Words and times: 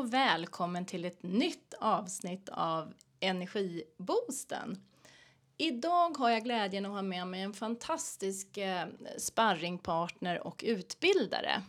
och 0.00 0.14
välkommen 0.14 0.86
till 0.86 1.04
ett 1.04 1.22
nytt 1.22 1.74
avsnitt 1.80 2.48
av 2.48 2.94
Energiboosten. 3.20 4.84
Idag 5.56 6.18
har 6.18 6.30
jag 6.30 6.44
glädjen 6.44 6.86
att 6.86 6.92
ha 6.92 7.02
med 7.02 7.26
mig 7.26 7.40
en 7.40 7.52
fantastisk 7.52 8.56
eh, 8.56 8.86
sparringpartner 9.18 10.46
och 10.46 10.64
utbildare, 10.66 11.62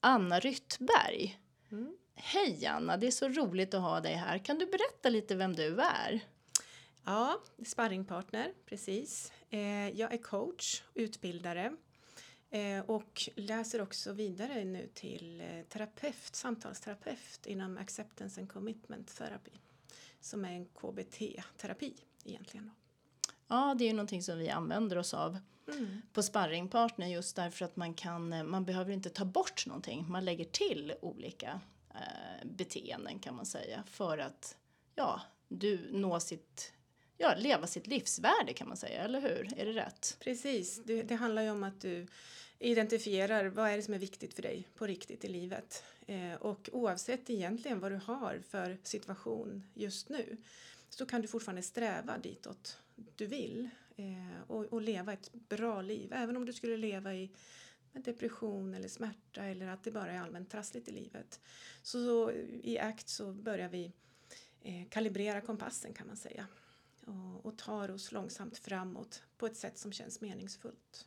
Anna 0.00 0.40
Ryttberg. 0.40 1.38
Mm. 1.70 1.96
Hej 2.14 2.66
Anna, 2.66 2.96
det 2.96 3.06
är 3.06 3.10
så 3.10 3.28
roligt 3.28 3.74
att 3.74 3.82
ha 3.82 4.00
dig 4.00 4.14
här. 4.14 4.38
Kan 4.38 4.58
du 4.58 4.66
berätta 4.66 5.08
lite 5.08 5.34
vem 5.34 5.56
du 5.56 5.80
är? 5.80 6.20
Ja, 7.04 7.40
sparringpartner, 7.66 8.52
precis. 8.66 9.32
Eh, 9.50 9.88
jag 9.88 10.12
är 10.12 10.22
coach, 10.22 10.82
utbildare 10.94 11.76
och 12.86 13.28
läser 13.34 13.80
också 13.80 14.12
vidare 14.12 14.64
nu 14.64 14.88
till 14.94 15.40
eh, 15.40 15.62
terapeut, 15.68 16.34
samtalsterapeut 16.36 17.46
inom 17.46 17.78
Acceptance 17.78 18.40
and 18.40 18.52
Commitment 18.52 19.16
Therapy 19.16 19.50
som 20.20 20.44
är 20.44 20.52
en 20.52 20.66
KBT-terapi 20.66 21.94
egentligen. 22.24 22.70
Ja, 23.48 23.74
det 23.78 23.84
är 23.84 23.86
ju 23.86 23.92
någonting 23.92 24.22
som 24.22 24.38
vi 24.38 24.50
använder 24.50 24.98
oss 24.98 25.14
av 25.14 25.38
mm. 25.68 26.02
på 26.12 26.22
sparringpartner 26.22 27.06
just 27.06 27.36
därför 27.36 27.64
att 27.64 27.76
man 27.76 27.94
kan, 27.94 28.32
eh, 28.32 28.44
man 28.44 28.64
behöver 28.64 28.92
inte 28.92 29.10
ta 29.10 29.24
bort 29.24 29.66
någonting, 29.66 30.06
man 30.08 30.24
lägger 30.24 30.44
till 30.44 30.94
olika 31.00 31.60
eh, 31.94 32.46
beteenden 32.46 33.18
kan 33.18 33.36
man 33.36 33.46
säga 33.46 33.82
för 33.86 34.18
att 34.18 34.56
ja, 34.94 35.20
du 35.48 35.88
når 35.92 36.18
sitt 36.18 36.72
ja, 37.18 37.34
leva 37.36 37.66
sitt 37.66 37.86
livsvärde 37.86 38.52
kan 38.52 38.68
man 38.68 38.76
säga, 38.76 39.02
eller 39.02 39.20
hur? 39.20 39.48
Är 39.56 39.66
det 39.66 39.72
rätt? 39.72 40.16
Precis, 40.20 40.80
det, 40.84 41.02
det 41.02 41.14
handlar 41.14 41.42
ju 41.42 41.50
om 41.50 41.62
att 41.62 41.80
du 41.80 42.06
identifierar 42.58 43.46
vad 43.46 43.70
är 43.70 43.76
det 43.76 43.82
som 43.82 43.94
är 43.94 43.98
viktigt 43.98 44.34
för 44.34 44.42
dig 44.42 44.68
på 44.74 44.86
riktigt 44.86 45.24
i 45.24 45.28
livet. 45.28 45.84
Eh, 46.06 46.34
och 46.34 46.68
oavsett 46.72 47.30
egentligen 47.30 47.80
vad 47.80 47.92
du 47.92 48.00
har 48.04 48.42
för 48.48 48.78
situation 48.82 49.62
just 49.74 50.08
nu 50.08 50.36
så 50.90 51.06
kan 51.06 51.22
du 51.22 51.28
fortfarande 51.28 51.62
sträva 51.62 52.18
ditåt 52.18 52.78
du 53.16 53.26
vill 53.26 53.68
eh, 53.96 54.40
och, 54.46 54.64
och, 54.64 54.82
leva 54.82 55.12
ett 55.12 55.32
bra 55.32 55.82
liv. 55.82 56.12
Även 56.12 56.36
om 56.36 56.46
du 56.46 56.52
skulle 56.52 56.76
leva 56.76 57.14
i 57.14 57.30
depression 57.92 58.74
eller 58.74 58.88
smärta 58.88 59.44
eller 59.44 59.68
att 59.68 59.84
det 59.84 59.90
bara 59.90 60.12
är 60.12 60.20
allmänt 60.20 60.50
trassligt 60.50 60.88
i 60.88 60.92
livet. 60.92 61.40
Så, 61.82 62.04
så 62.04 62.32
i 62.62 62.78
ACT 62.78 63.08
så 63.08 63.32
börjar 63.32 63.68
vi 63.68 63.92
eh, 64.62 64.88
kalibrera 64.88 65.40
kompassen 65.40 65.92
kan 65.92 66.06
man 66.06 66.16
säga 66.16 66.46
och, 67.06 67.46
och 67.46 67.58
tar 67.58 67.90
oss 67.90 68.12
långsamt 68.12 68.58
framåt 68.58 69.22
på 69.38 69.46
ett 69.46 69.56
sätt 69.56 69.78
som 69.78 69.92
känns 69.92 70.20
meningsfullt. 70.20 71.06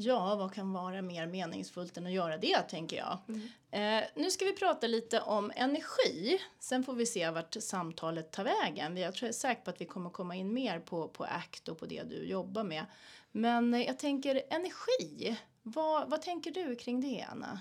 Ja, 0.00 0.34
vad 0.34 0.54
kan 0.54 0.72
vara 0.72 1.02
mer 1.02 1.26
meningsfullt 1.26 1.96
än 1.96 2.06
att 2.06 2.12
göra 2.12 2.38
det, 2.38 2.58
tänker 2.58 2.96
jag. 2.96 3.18
Mm. 3.28 3.48
Eh, 3.70 4.08
nu 4.14 4.30
ska 4.30 4.44
vi 4.44 4.52
prata 4.52 4.86
lite 4.86 5.20
om 5.20 5.52
energi. 5.56 6.38
Sen 6.58 6.84
får 6.84 6.94
vi 6.94 7.06
se 7.06 7.30
vart 7.30 7.56
samtalet 7.60 8.32
tar 8.32 8.44
vägen. 8.44 8.96
Jag 8.96 9.22
är 9.22 9.32
säker 9.32 9.62
på 9.62 9.70
att 9.70 9.80
vi 9.80 9.84
kommer 9.84 10.10
komma 10.10 10.36
in 10.36 10.52
mer 10.52 10.80
på, 10.80 11.08
på 11.08 11.24
ACT 11.24 11.68
och 11.68 11.78
på 11.78 11.86
det 11.86 12.02
du 12.02 12.24
jobbar 12.24 12.64
med. 12.64 12.84
Men 13.32 13.74
eh, 13.74 13.82
jag 13.82 13.98
tänker 13.98 14.42
energi. 14.50 15.38
Vad, 15.62 16.10
vad 16.10 16.22
tänker 16.22 16.50
du 16.50 16.76
kring 16.76 17.00
det, 17.00 17.26
Anna? 17.28 17.60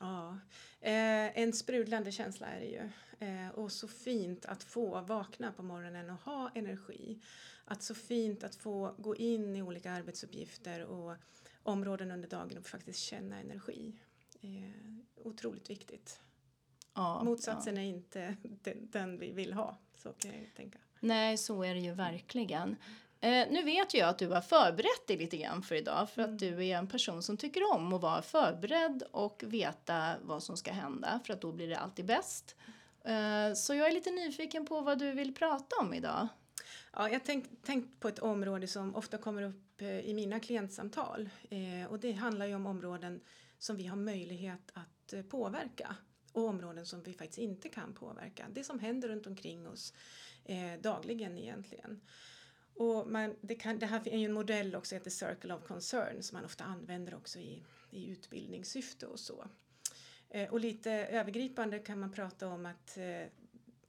Ja, 0.00 0.38
eh, 0.80 1.38
en 1.38 1.52
sprudlande 1.52 2.12
känsla 2.12 2.46
är 2.46 2.60
det 2.60 2.66
ju. 2.66 2.90
Eh, 3.18 3.48
och 3.48 3.72
så 3.72 3.88
fint 3.88 4.46
att 4.46 4.62
få 4.62 5.00
vakna 5.00 5.52
på 5.52 5.62
morgonen 5.62 6.10
och 6.10 6.20
ha 6.20 6.50
energi. 6.54 7.20
Att 7.64 7.82
så 7.82 7.94
fint 7.94 8.44
att 8.44 8.54
få 8.54 8.94
gå 8.98 9.16
in 9.16 9.56
i 9.56 9.62
olika 9.62 9.92
arbetsuppgifter 9.92 10.84
och 10.84 11.16
områden 11.62 12.10
under 12.10 12.28
dagen 12.28 12.58
och 12.58 12.66
faktiskt 12.66 12.98
känna 12.98 13.40
energi. 13.40 14.00
Eh, 14.40 15.24
otroligt 15.24 15.70
viktigt. 15.70 16.20
Ja, 16.94 17.22
Motsatsen 17.24 17.76
ja. 17.76 17.82
är 17.82 17.86
inte 17.86 18.36
den, 18.42 18.90
den, 18.90 19.18
vi 19.18 19.32
vill 19.32 19.52
ha, 19.52 19.78
så 19.96 20.12
kan 20.12 20.30
jag 20.30 20.54
tänka. 20.56 20.78
Nej, 21.00 21.36
så 21.36 21.62
är 21.62 21.74
det 21.74 21.80
ju 21.80 21.94
verkligen. 21.94 22.76
Eh, 23.22 23.46
nu 23.50 23.62
vet 23.62 23.94
jag 23.94 24.08
att 24.08 24.18
du 24.18 24.28
har 24.28 24.40
förberett 24.40 25.06
dig 25.06 25.16
lite 25.16 25.36
grann 25.36 25.62
för 25.62 25.74
idag 25.74 26.10
för 26.10 26.22
att 26.22 26.28
mm. 26.28 26.38
du 26.38 26.66
är 26.66 26.78
en 26.78 26.86
person 26.86 27.22
som 27.22 27.36
tycker 27.36 27.72
om 27.72 27.92
att 27.92 28.00
vara 28.00 28.22
förberedd 28.22 29.02
och 29.10 29.42
veta 29.46 30.14
vad 30.22 30.42
som 30.42 30.56
ska 30.56 30.72
hända 30.72 31.20
för 31.26 31.32
att 31.32 31.40
då 31.40 31.52
blir 31.52 31.68
det 31.68 31.78
alltid 31.78 32.06
bäst. 32.06 32.56
Eh, 33.04 33.54
så 33.54 33.74
jag 33.74 33.88
är 33.88 33.92
lite 33.92 34.10
nyfiken 34.10 34.66
på 34.66 34.80
vad 34.80 34.98
du 34.98 35.12
vill 35.12 35.34
prata 35.34 35.76
om 35.80 35.94
idag. 35.94 36.28
Ja, 36.92 37.10
jag 37.10 37.24
tänkt, 37.24 37.66
tänkt 37.66 38.00
på 38.00 38.08
ett 38.08 38.18
område 38.18 38.66
som 38.66 38.94
ofta 38.94 39.18
kommer 39.18 39.42
upp 39.42 39.82
eh, 39.82 40.00
i 40.00 40.14
mina 40.14 40.40
klientsamtal 40.40 41.30
eh, 41.50 41.90
och 41.90 42.00
det 42.00 42.12
handlar 42.12 42.46
ju 42.46 42.54
om 42.54 42.66
områden 42.66 43.20
som 43.58 43.76
vi 43.76 43.86
har 43.86 43.96
möjlighet 43.96 44.70
att 44.74 45.12
eh, 45.12 45.22
påverka 45.22 45.96
och 46.32 46.44
områden 46.44 46.86
som 46.86 47.02
vi 47.02 47.14
faktiskt 47.14 47.38
inte 47.38 47.68
kan 47.68 47.94
påverka. 47.94 48.46
Det 48.50 48.64
som 48.64 48.78
händer 48.78 49.08
runt 49.08 49.26
omkring 49.26 49.68
oss 49.68 49.94
eh, 50.44 50.80
dagligen 50.82 51.38
egentligen. 51.38 52.00
Och 52.80 53.06
man, 53.10 53.34
det, 53.40 53.54
kan, 53.54 53.78
det 53.78 53.86
här 53.86 54.08
är 54.08 54.18
ju 54.18 54.24
en 54.24 54.32
modell 54.32 54.74
också, 54.74 54.94
heter 54.94 55.10
Circle 55.10 55.54
of 55.54 55.64
Concern, 55.66 56.22
som 56.22 56.36
man 56.36 56.44
ofta 56.44 56.64
använder 56.64 57.14
också 57.14 57.38
i, 57.38 57.62
i 57.90 58.10
utbildningssyfte 58.10 59.06
och 59.06 59.20
så. 59.20 59.44
Eh, 60.28 60.52
och 60.52 60.60
lite 60.60 60.92
övergripande 60.92 61.78
kan 61.78 62.00
man 62.00 62.12
prata 62.12 62.48
om 62.48 62.66
att 62.66 62.98
eh, 62.98 63.26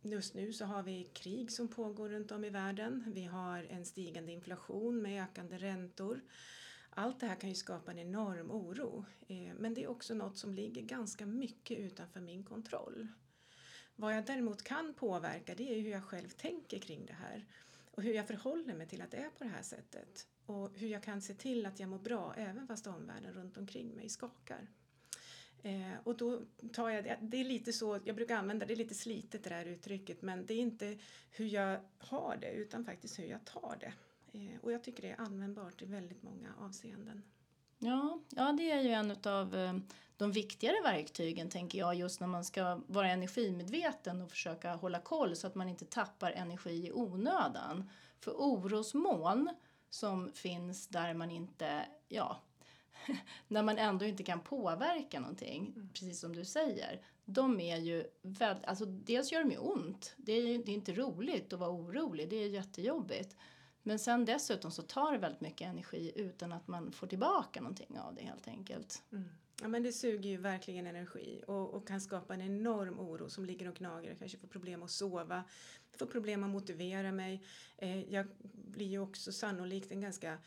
Just 0.01 0.33
nu 0.33 0.53
så 0.53 0.65
har 0.65 0.83
vi 0.83 1.03
krig 1.13 1.51
som 1.51 1.67
pågår 1.67 2.09
runt 2.09 2.31
om 2.31 2.45
i 2.45 2.49
världen. 2.49 3.03
Vi 3.07 3.23
har 3.23 3.63
en 3.63 3.85
stigande 3.85 4.31
inflation 4.31 5.01
med 5.01 5.23
ökande 5.23 5.57
räntor. 5.57 6.21
Allt 6.89 7.19
det 7.19 7.25
här 7.27 7.35
kan 7.35 7.49
ju 7.49 7.55
skapa 7.55 7.91
en 7.91 7.99
enorm 7.99 8.51
oro. 8.51 9.05
Eh, 9.27 9.53
men 9.59 9.73
det 9.73 9.83
är 9.83 9.87
också 9.87 10.13
något 10.13 10.37
som 10.37 10.53
ligger 10.53 10.81
ganska 10.81 11.25
mycket 11.25 11.79
utanför 11.79 12.19
min 12.19 12.43
kontroll. 12.43 13.07
Vad 13.95 14.15
jag 14.17 14.25
däremot 14.25 14.63
kan 14.63 14.93
påverka 14.93 15.55
det 15.55 15.73
är 15.73 15.81
hur 15.81 15.91
jag 15.91 16.03
själv 16.03 16.29
tänker 16.29 16.79
kring 16.79 17.05
det 17.05 17.13
här 17.13 17.45
och 17.91 18.03
hur 18.03 18.13
jag 18.13 18.27
förhåller 18.27 18.73
mig 18.73 18.87
till 18.87 19.01
att 19.01 19.11
det 19.11 19.17
är 19.17 19.29
på 19.29 19.43
det 19.43 19.49
här 19.49 19.63
sättet 19.63 20.27
och 20.45 20.69
hur 20.75 20.87
jag 20.87 21.03
kan 21.03 21.21
se 21.21 21.33
till 21.33 21.65
att 21.65 21.79
jag 21.79 21.89
mår 21.89 21.99
bra 21.99 22.33
även 22.37 22.67
fast 22.67 22.87
omvärlden 22.87 23.33
runt 23.33 23.57
omkring 23.57 23.95
mig 23.95 24.09
skakar. 24.09 24.67
Eh, 25.63 25.93
och 26.03 26.17
då 26.17 26.41
tar 26.73 26.89
jag 26.89 27.03
det, 27.03 27.17
det 27.21 27.37
är 27.37 27.43
lite 27.43 27.73
så, 27.73 27.99
jag 28.05 28.15
brukar 28.15 28.35
använda 28.35 28.65
det, 28.65 28.73
är 28.73 28.77
lite 28.77 28.95
slitet 28.95 29.43
det 29.43 29.49
där 29.49 29.65
uttrycket, 29.65 30.21
men 30.21 30.45
det 30.45 30.53
är 30.53 30.59
inte 30.59 30.97
hur 31.31 31.45
jag 31.45 31.79
har 31.97 32.37
det 32.41 32.51
utan 32.51 32.85
faktiskt 32.85 33.19
hur 33.19 33.25
jag 33.25 33.45
tar 33.45 33.77
det. 33.79 33.93
Eh, 34.39 34.59
och 34.61 34.71
jag 34.71 34.83
tycker 34.83 35.01
det 35.01 35.09
är 35.09 35.21
användbart 35.21 35.81
i 35.81 35.85
väldigt 35.85 36.23
många 36.23 36.53
avseenden. 36.59 37.23
Ja, 37.83 38.19
ja 38.29 38.51
det 38.51 38.71
är 38.71 38.81
ju 38.81 38.89
en 38.89 39.15
av 39.23 39.55
eh, 39.55 39.73
de 40.17 40.31
viktigare 40.31 40.81
verktygen 40.83 41.49
tänker 41.49 41.79
jag 41.79 41.95
just 41.95 42.19
när 42.19 42.27
man 42.27 42.45
ska 42.45 42.81
vara 42.87 43.09
energimedveten 43.09 44.21
och 44.21 44.29
försöka 44.29 44.75
hålla 44.75 44.99
koll 44.99 45.35
så 45.35 45.47
att 45.47 45.55
man 45.55 45.69
inte 45.69 45.85
tappar 45.85 46.31
energi 46.31 46.87
i 46.87 46.91
onödan. 46.91 47.89
För 48.19 48.31
orosmoln 48.31 49.49
som 49.89 50.31
finns 50.33 50.87
där 50.87 51.13
man 51.13 51.31
inte, 51.31 51.85
ja, 52.07 52.41
när 53.47 53.63
man 53.63 53.77
ändå 53.77 54.05
inte 54.05 54.23
kan 54.23 54.39
påverka 54.39 55.19
någonting, 55.19 55.73
mm. 55.75 55.89
precis 55.93 56.19
som 56.19 56.35
du 56.35 56.45
säger, 56.45 57.01
de 57.25 57.59
är 57.59 57.77
ju 57.77 58.07
väldigt, 58.21 58.65
alltså 58.65 58.85
dels 58.85 59.31
gör 59.31 59.43
de 59.43 59.51
ju 59.51 59.57
ont, 59.57 60.13
det 60.17 60.31
är, 60.31 60.57
det 60.57 60.71
är 60.71 60.75
inte 60.75 60.93
roligt 60.93 61.53
att 61.53 61.59
vara 61.59 61.71
orolig, 61.71 62.29
det 62.29 62.35
är 62.35 62.49
jättejobbigt. 62.49 63.35
Men 63.83 63.99
sen 63.99 64.25
dessutom 64.25 64.71
så 64.71 64.81
tar 64.81 65.11
det 65.11 65.17
väldigt 65.17 65.41
mycket 65.41 65.67
energi 65.67 66.11
utan 66.15 66.51
att 66.51 66.67
man 66.67 66.91
får 66.91 67.07
tillbaka 67.07 67.61
någonting 67.61 67.99
av 67.99 68.15
det 68.15 68.21
helt 68.21 68.47
enkelt. 68.47 69.03
Mm. 69.11 69.29
Ja 69.61 69.67
men 69.67 69.83
det 69.83 69.91
suger 69.91 70.29
ju 70.29 70.37
verkligen 70.37 70.87
energi 70.87 71.43
och, 71.47 71.73
och, 71.73 71.87
kan 71.87 72.01
skapa 72.01 72.33
en 72.33 72.41
enorm 72.41 72.99
oro 72.99 73.29
som 73.29 73.45
ligger 73.45 73.67
och 73.67 73.75
gnager. 73.75 74.09
Jag 74.09 74.19
kanske 74.19 74.37
får 74.37 74.47
problem 74.47 74.83
att 74.83 74.91
sova, 74.91 75.43
får 75.97 76.05
problem 76.05 76.43
att 76.43 76.49
motivera 76.49 77.11
mig. 77.11 77.43
Eh, 77.77 78.13
jag 78.13 78.27
blir 78.51 78.87
ju 78.87 78.99
också 78.99 79.31
sannolikt 79.31 79.91
en 79.91 80.01
ganska 80.01 80.37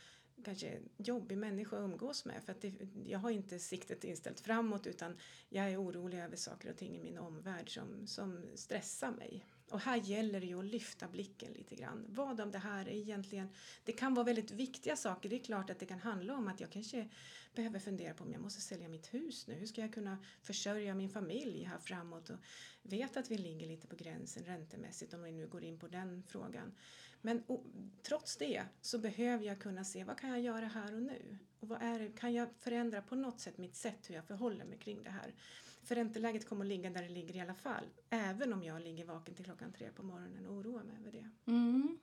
kanske 0.45 0.78
jobbig 0.97 1.39
människa 1.39 1.77
att 1.77 1.83
umgås 1.84 2.25
med 2.25 2.43
för 2.45 2.53
att 2.53 2.61
det, 2.61 2.72
jag 3.07 3.19
har 3.19 3.31
inte 3.31 3.59
siktet 3.59 4.04
inställt 4.04 4.41
framåt 4.41 4.86
utan 4.86 5.16
jag 5.48 5.71
är 5.71 5.83
orolig 5.83 6.19
över 6.19 6.36
saker 6.36 6.71
och 6.71 6.77
ting 6.77 6.97
i 6.97 7.01
min 7.01 7.19
omvärld 7.19 7.75
som, 7.75 8.07
som 8.07 8.45
stressar 8.54 9.10
mig. 9.10 9.47
Och 9.74 9.80
här 9.80 9.97
gäller 9.97 10.41
det 10.41 10.47
ju 10.47 10.59
att 10.59 10.65
lyfta 10.65 11.09
blicken 11.09 11.53
lite 11.53 11.74
grann. 11.74 12.06
Vad 12.09 12.41
om 12.41 12.50
det 12.50 12.59
här 12.59 12.88
är 12.88 12.92
egentligen, 12.92 13.48
det 13.84 13.92
kan 13.92 14.15
vara 14.15 14.24
väldigt 14.26 14.50
viktiga 14.50 14.97
saker. 14.97 15.28
Det 15.28 15.36
är 15.36 15.44
klart 15.44 15.71
att 15.71 15.78
det 15.78 15.86
kan 15.86 15.98
handla 15.98 16.34
om 16.34 16.48
att 16.48 16.60
jag 16.60 16.71
kanske 16.71 17.09
behöver 17.54 17.78
fundera 17.78 18.15
på 18.15 18.24
om 18.24 18.32
jag 18.32 18.42
måste 18.42 18.60
sälja 18.60 18.88
mitt 18.88 19.15
hus 19.15 19.47
nu. 19.47 19.54
Hur 19.54 19.66
ska 19.66 19.80
jag 19.80 19.94
kunna 19.94 20.18
försörja 20.42 20.94
min 20.94 21.10
familj 21.10 21.65
här 21.65 21.78
framåt? 21.78 22.30
Och 22.30 22.36
vet 22.82 23.16
att 23.16 23.30
vi 23.30 23.38
ligger 23.38 23.66
lite 23.66 23.86
på 23.86 23.97
gränsen 23.97 24.44
räntemässigt 24.44 25.15
om 25.15 25.22
vi 25.22 25.32
nu 25.32 25.47
går 25.47 25.65
in 25.65 25.78
på 25.78 25.88
den 25.88 26.22
frågan. 26.28 26.74
Men 27.21 27.42
och, 27.47 27.65
trots 28.03 28.36
det 28.36 28.65
så 28.80 28.98
behöver 28.98 29.44
jag 29.44 29.60
kunna 29.60 29.84
se 29.84 30.04
vad 30.04 30.18
kan 30.18 30.30
jag 30.30 30.41
göra 30.41 30.66
här 30.66 30.94
och 30.94 31.03
nu? 31.03 31.38
Och 31.60 31.68
vad 31.68 31.82
är 31.82 31.98
det, 31.98 32.09
kan 32.09 32.34
jag 32.34 32.48
förändra 32.60 33.03
på 33.03 33.15
något 33.15 33.41
sätt 33.41 33.59
mitt 33.59 33.76
sätt 33.76 34.10
hur 34.10 34.15
jag 34.15 34.24
förhåller 34.24 34.65
mig 34.65 34.78
kring 34.78 35.03
det 35.03 35.10
här? 35.10 35.34
För 35.84 35.95
ränteläget 35.95 36.48
kommer 36.48 36.65
att 36.65 36.69
ligga 36.69 36.91
där 36.91 37.03
det 37.03 37.09
ligger 37.09 37.36
i 37.36 37.41
alla 37.41 37.54
fall. 37.54 37.84
Även 38.10 38.53
om 38.53 38.65
jag 38.65 38.83
ligger 38.83 39.04
vaken 39.04 39.34
till 39.34 39.45
klockan 39.45 39.72
tre 39.72 39.91
på 39.97 40.03
morgonen 40.03 40.47
och 40.47 40.54
oroar 40.54 40.83
mig 40.83 40.97
över 41.01 41.13
det. 41.13 41.51
Mm. 41.51 41.98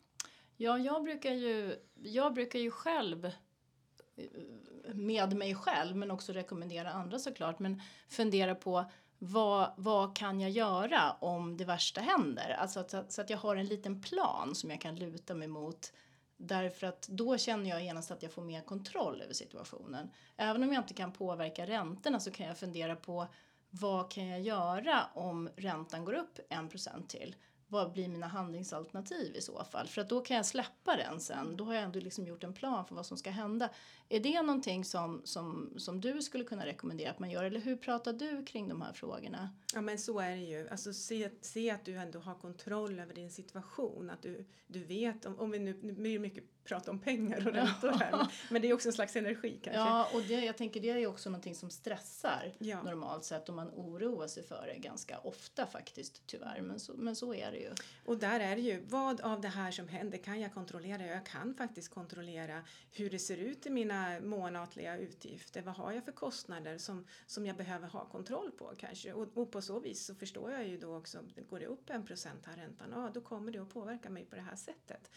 Ja, 0.58 0.80
jag 0.80 1.04
brukar 1.04 1.32
ju, 1.32 1.76
jag 1.94 2.34
brukar 2.34 2.60
ju 2.60 2.72
själv 2.72 3.26
eh, 3.26 4.94
med 4.94 5.36
mig 5.38 5.56
själv 5.56 5.96
men 5.96 6.12
också 6.12 6.34
rekommendera 6.34 6.92
andra 6.92 7.20
såklart 7.20 7.60
men 7.60 7.82
fundera 8.10 8.56
på 8.56 8.86
vad, 9.20 9.74
vad 9.78 10.16
kan 10.16 10.40
jag 10.40 10.52
göra 10.52 11.12
om 11.12 11.58
det 11.58 11.66
värsta 11.66 12.02
händer? 12.02 12.50
Alltså 12.60 12.80
att, 12.80 13.12
så 13.12 13.22
att 13.22 13.30
jag 13.30 13.38
har 13.38 13.56
en 13.56 13.66
liten 13.66 14.02
plan 14.02 14.56
som 14.56 14.70
jag 14.70 14.82
kan 14.82 14.96
luta 14.96 15.36
mig 15.36 15.48
mot. 15.48 15.94
Därför 16.38 16.88
att 16.88 17.08
då 17.08 17.38
känner 17.38 17.70
jag 17.70 17.84
genast 17.84 18.12
att 18.12 18.24
jag 18.24 18.32
får 18.32 18.42
mer 18.42 18.62
kontroll 18.62 19.22
över 19.22 19.34
situationen. 19.34 20.10
Även 20.38 20.64
om 20.64 20.74
jag 20.74 20.84
inte 20.84 20.94
kan 20.94 21.12
påverka 21.12 21.66
räntorna 21.66 22.20
så 22.20 22.32
kan 22.32 22.48
jag 22.48 22.58
fundera 22.58 22.96
på 22.96 23.28
vad 23.72 24.12
kan 24.12 24.28
jag 24.28 24.42
göra 24.42 25.06
om 25.14 25.50
räntan 25.56 26.06
går 26.06 26.14
upp 26.14 26.40
en 26.50 26.70
procent 26.70 27.10
till? 27.10 27.36
vad 27.72 27.92
blir 27.92 28.08
mina 28.08 28.28
handlingsalternativ 28.28 29.36
i 29.36 29.42
så 29.42 29.64
fall? 29.64 29.88
För 29.88 30.02
att 30.02 30.10
då 30.10 30.22
kan 30.22 30.38
jag 30.38 30.46
släppa 30.46 30.98
den 30.98 31.20
sen. 31.20 31.58
Då 31.58 31.64
har 31.64 31.74
jag 31.74 31.84
ändå 31.84 32.00
liksom 32.00 32.26
gjort 32.26 32.44
en 32.44 32.54
plan 32.54 32.86
för 32.86 32.96
vad 32.96 33.06
som 33.06 33.18
ska 33.18 33.30
hända. 33.30 33.70
Är 34.10 34.20
det 34.20 34.42
någonting 34.42 34.86
som, 34.86 35.22
som, 35.24 35.74
som 35.78 36.02
du 36.02 36.22
skulle 36.22 36.44
kunna 36.44 36.66
rekommendera 36.66 37.12
att 37.12 37.20
man 37.20 37.32
gör? 37.32 37.44
Eller 37.44 37.60
hur 37.60 37.76
pratar 37.76 38.14
du 38.14 38.46
kring 38.46 38.70
de 38.70 38.82
här 38.82 38.94
frågorna? 38.94 39.50
Ja 39.74 39.82
men 39.82 40.00
så 40.00 40.20
är 40.20 40.30
det 40.30 40.44
ju. 40.44 40.70
Alltså 40.70 40.94
se, 40.94 41.30
se 41.42 41.72
att 41.72 41.86
du 41.86 41.96
ändå 41.96 42.20
har 42.20 42.36
kontroll 42.36 43.00
över 43.00 43.14
din 43.14 43.32
situation. 43.32 44.10
Att 44.10 44.22
du, 44.22 44.46
du 44.68 44.84
vet, 44.84 45.26
om, 45.26 45.40
om 45.40 45.52
vi 45.52 45.60
nu, 45.60 45.80
nu 45.82 45.94
blir 45.94 46.20
mycket 46.20 46.44
prat 46.64 46.88
om 46.88 47.00
pengar 47.00 47.48
och 47.48 47.54
räntor 47.54 47.92
här. 47.92 48.12
Men, 48.12 48.28
men, 48.50 48.62
det 48.62 48.70
är 48.70 48.74
också 48.74 48.90
en 48.90 48.94
slags 48.94 49.16
energi 49.16 49.60
kanske. 49.64 49.80
Ja 49.80 50.08
och 50.14 50.22
det, 50.22 50.46
jag 50.46 50.58
tänker 50.58 50.82
det 50.82 50.90
är 50.90 51.08
också 51.08 51.30
någonting 51.30 51.56
som 51.56 51.70
stressar 51.70 52.54
ja. 52.58 52.84
normalt 52.84 53.26
sett 53.26 53.50
och 53.50 53.56
man 53.56 53.70
oroar 53.70 54.28
sig 54.28 54.44
för 54.44 54.68
det 54.74 54.80
ganska 54.80 55.20
ofta 55.20 55.66
faktiskt 55.66 56.28
tyvärr. 56.28 56.62
Men 56.62 56.80
så, 56.80 56.94
men 56.94 57.16
så 57.16 57.34
är 57.34 57.52
det 57.52 57.58
ju. 57.58 57.72
Och 58.06 58.18
där 58.18 58.40
är 58.40 58.56
det 58.56 58.62
ju, 58.62 58.86
vad 58.86 59.22
av 59.22 59.42
det 59.42 59.48
här 59.48 59.72
som 59.72 59.88
händer 59.88 60.18
kan 60.18 60.40
jag 60.40 60.54
kontrollera? 60.54 61.06
Jag 61.06 61.26
kan 61.26 61.56
faktiskt 61.56 61.94
kontrollera 61.94 62.64
hur 62.92 63.10
det 63.10 63.20
ser 63.20 63.38
ut 63.38 63.66
i 63.66 63.70
mina 63.70 64.20
månatliga 64.20 64.98
utgifter. 64.98 65.62
Vad 65.62 65.76
har 65.76 65.92
jag 65.92 66.06
för 66.06 66.12
kostnader 66.12 66.78
som, 66.78 67.08
som 67.26 67.46
jag 67.46 67.58
behöver 67.58 67.88
ha 67.88 68.06
kontroll 68.06 68.52
på 68.52 68.74
kanske? 68.78 69.14
Och, 69.14 69.38
och 69.38 69.52
på 69.52 69.62
så 69.62 69.80
vis 69.80 70.06
så 70.06 70.16
förstår 70.16 70.52
jag 70.52 70.68
ju 70.68 70.78
då 70.78 70.98
också, 70.98 71.20
går 71.50 71.60
det 71.60 71.66
upp 71.66 71.90
en 71.90 72.06
procent 72.06 72.46
här 72.46 72.58
räntan, 72.58 72.88
ja 72.92 73.12
då 73.14 73.22
kommer 73.22 73.52
det 73.52 73.60
att 73.60 73.74
påverka 73.74 74.10
mig 74.10 74.26
på 74.26 74.36
det 74.36 74.42
här 74.42 74.56
sättet. 74.56 75.10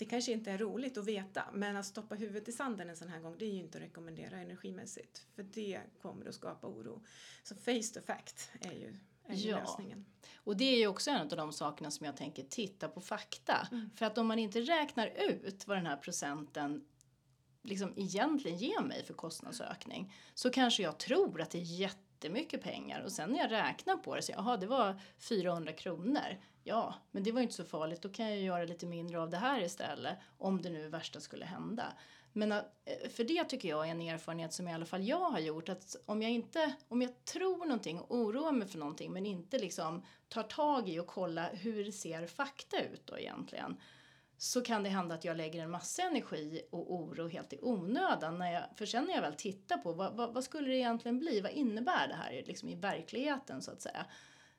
Det 0.00 0.06
kanske 0.06 0.32
inte 0.32 0.50
är 0.50 0.58
roligt 0.58 0.98
att 0.98 1.04
veta, 1.04 1.44
men 1.52 1.76
att 1.76 1.86
stoppa 1.86 2.14
huvudet 2.14 2.48
i 2.48 2.52
sanden 2.52 2.90
en 2.90 2.96
sån 2.96 3.08
här 3.08 3.20
gång, 3.20 3.36
det 3.38 3.44
är 3.44 3.52
ju 3.52 3.58
inte 3.58 3.78
att 3.78 3.84
rekommendera 3.84 4.36
energimässigt, 4.36 5.26
för 5.34 5.42
det 5.42 5.80
kommer 6.02 6.26
att 6.26 6.34
skapa 6.34 6.66
oro. 6.66 7.02
Så 7.42 7.54
face 7.54 7.94
to 7.94 8.00
fact 8.06 8.50
är 8.60 8.72
ju, 8.72 8.96
ja. 9.26 9.60
lösningen. 9.60 10.04
Och 10.36 10.56
det 10.56 10.64
är 10.64 10.78
ju 10.78 10.86
också 10.86 11.10
en 11.10 11.20
av 11.20 11.36
de 11.36 11.52
sakerna 11.52 11.90
som 11.90 12.06
jag 12.06 12.16
tänker 12.16 12.42
titta 12.42 12.88
på 12.88 13.00
fakta. 13.00 13.68
Mm. 13.72 13.90
För 13.96 14.06
att 14.06 14.18
om 14.18 14.26
man 14.26 14.38
inte 14.38 14.60
räknar 14.60 15.06
ut 15.06 15.66
vad 15.66 15.76
den 15.76 15.86
här 15.86 15.96
procenten 15.96 16.84
liksom 17.62 17.92
egentligen 17.96 18.58
ger 18.58 18.82
mig 18.82 19.04
för 19.04 19.14
kostnadsökning 19.14 20.14
så 20.34 20.50
kanske 20.50 20.82
jag 20.82 20.98
tror 20.98 21.40
att 21.40 21.50
det 21.50 21.58
är 21.58 21.62
jättemycket 22.20 22.62
pengar 22.62 23.00
och 23.00 23.12
sen 23.12 23.30
när 23.30 23.38
jag 23.38 23.50
räknar 23.50 23.96
på 23.96 24.16
det 24.16 24.22
så 24.22 24.32
jaha 24.32 24.56
det 24.56 24.66
var 24.66 25.00
400 25.18 25.72
kronor. 25.72 26.38
Ja, 26.64 26.94
men 27.10 27.22
det 27.22 27.32
var 27.32 27.40
ju 27.40 27.42
inte 27.42 27.54
så 27.54 27.64
farligt. 27.64 28.02
Då 28.02 28.08
kan 28.08 28.28
jag 28.28 28.38
göra 28.38 28.64
lite 28.64 28.86
mindre 28.86 29.20
av 29.20 29.30
det 29.30 29.36
här 29.36 29.62
istället 29.62 30.18
om 30.38 30.62
det 30.62 30.70
nu 30.70 30.88
värsta 30.88 31.20
skulle 31.20 31.44
hända. 31.44 31.92
Men 32.32 32.52
att, 32.52 32.74
för 33.16 33.24
det 33.24 33.44
tycker 33.44 33.68
jag 33.68 33.86
är 33.86 33.90
en 33.90 34.00
erfarenhet 34.00 34.52
som 34.52 34.68
i 34.68 34.74
alla 34.74 34.86
fall 34.86 35.08
jag 35.08 35.30
har 35.30 35.38
gjort. 35.38 35.68
Att 35.68 35.96
om 36.06 36.22
jag 36.22 36.30
inte, 36.30 36.74
om 36.88 37.02
jag 37.02 37.24
tror 37.24 37.64
någonting 37.66 38.00
och 38.00 38.16
oroar 38.16 38.52
mig 38.52 38.68
för 38.68 38.78
någonting 38.78 39.12
men 39.12 39.26
inte 39.26 39.58
liksom 39.58 40.02
tar 40.28 40.42
tag 40.42 40.88
i 40.88 41.00
och 41.00 41.06
kollar 41.06 41.54
hur 41.54 41.90
ser 41.90 42.26
fakta 42.26 42.80
ut 42.80 43.06
då 43.06 43.18
egentligen 43.18 43.76
så 44.42 44.60
kan 44.60 44.82
det 44.82 44.88
hända 44.88 45.14
att 45.14 45.24
jag 45.24 45.36
lägger 45.36 45.62
en 45.62 45.70
massa 45.70 46.02
energi 46.02 46.62
och 46.70 46.94
oro 46.94 47.28
helt 47.28 47.52
i 47.52 47.58
onödan. 47.62 48.38
När 48.38 48.52
jag, 48.52 48.64
för 48.76 48.86
sen 48.86 49.04
när 49.04 49.14
jag 49.14 49.22
väl 49.22 49.34
tittar 49.34 49.76
på 49.76 49.92
vad, 49.92 50.16
vad, 50.16 50.34
vad 50.34 50.44
skulle 50.44 50.68
det 50.68 50.76
egentligen 50.76 51.18
bli? 51.18 51.40
Vad 51.40 51.52
innebär 51.52 52.08
det 52.08 52.14
här 52.14 52.42
liksom 52.46 52.68
i 52.68 52.74
verkligheten 52.74 53.62
så 53.62 53.70
att 53.70 53.82
säga? 53.82 54.06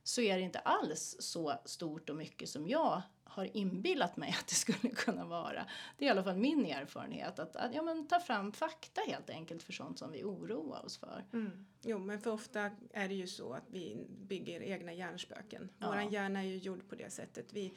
Så 0.03 0.21
är 0.21 0.37
det 0.37 0.43
inte 0.43 0.59
alls 0.59 1.15
så 1.19 1.53
stort 1.65 2.09
och 2.09 2.15
mycket 2.15 2.49
som 2.49 2.67
jag 2.67 3.01
har 3.23 3.57
inbillat 3.57 4.17
mig 4.17 4.29
att 4.39 4.47
det 4.47 4.55
skulle 4.55 4.95
kunna 4.95 5.25
vara. 5.25 5.65
Det 5.97 6.05
är 6.05 6.07
i 6.07 6.11
alla 6.11 6.23
fall 6.23 6.37
min 6.37 6.65
erfarenhet. 6.65 7.39
Att, 7.39 7.55
att 7.55 7.75
ja, 7.75 7.81
men 7.81 8.07
ta 8.07 8.19
fram 8.19 8.51
fakta 8.51 9.01
helt 9.07 9.29
enkelt 9.29 9.63
för 9.63 9.73
sånt 9.73 9.99
som 9.99 10.11
vi 10.11 10.23
oroar 10.23 10.85
oss 10.85 10.97
för. 10.97 11.25
Mm. 11.33 11.65
Jo, 11.81 11.99
men 11.99 12.21
för 12.21 12.31
ofta 12.31 12.71
är 12.93 13.07
det 13.07 13.15
ju 13.15 13.27
så 13.27 13.53
att 13.53 13.69
vi 13.69 14.05
bygger 14.09 14.61
egna 14.61 14.93
hjärnspöken. 14.93 15.69
Ja. 15.77 15.87
Våran 15.87 16.09
hjärna 16.09 16.39
är 16.39 16.47
ju 16.47 16.57
gjord 16.57 16.89
på 16.89 16.95
det 16.95 17.09
sättet. 17.09 17.53
Vi, 17.53 17.73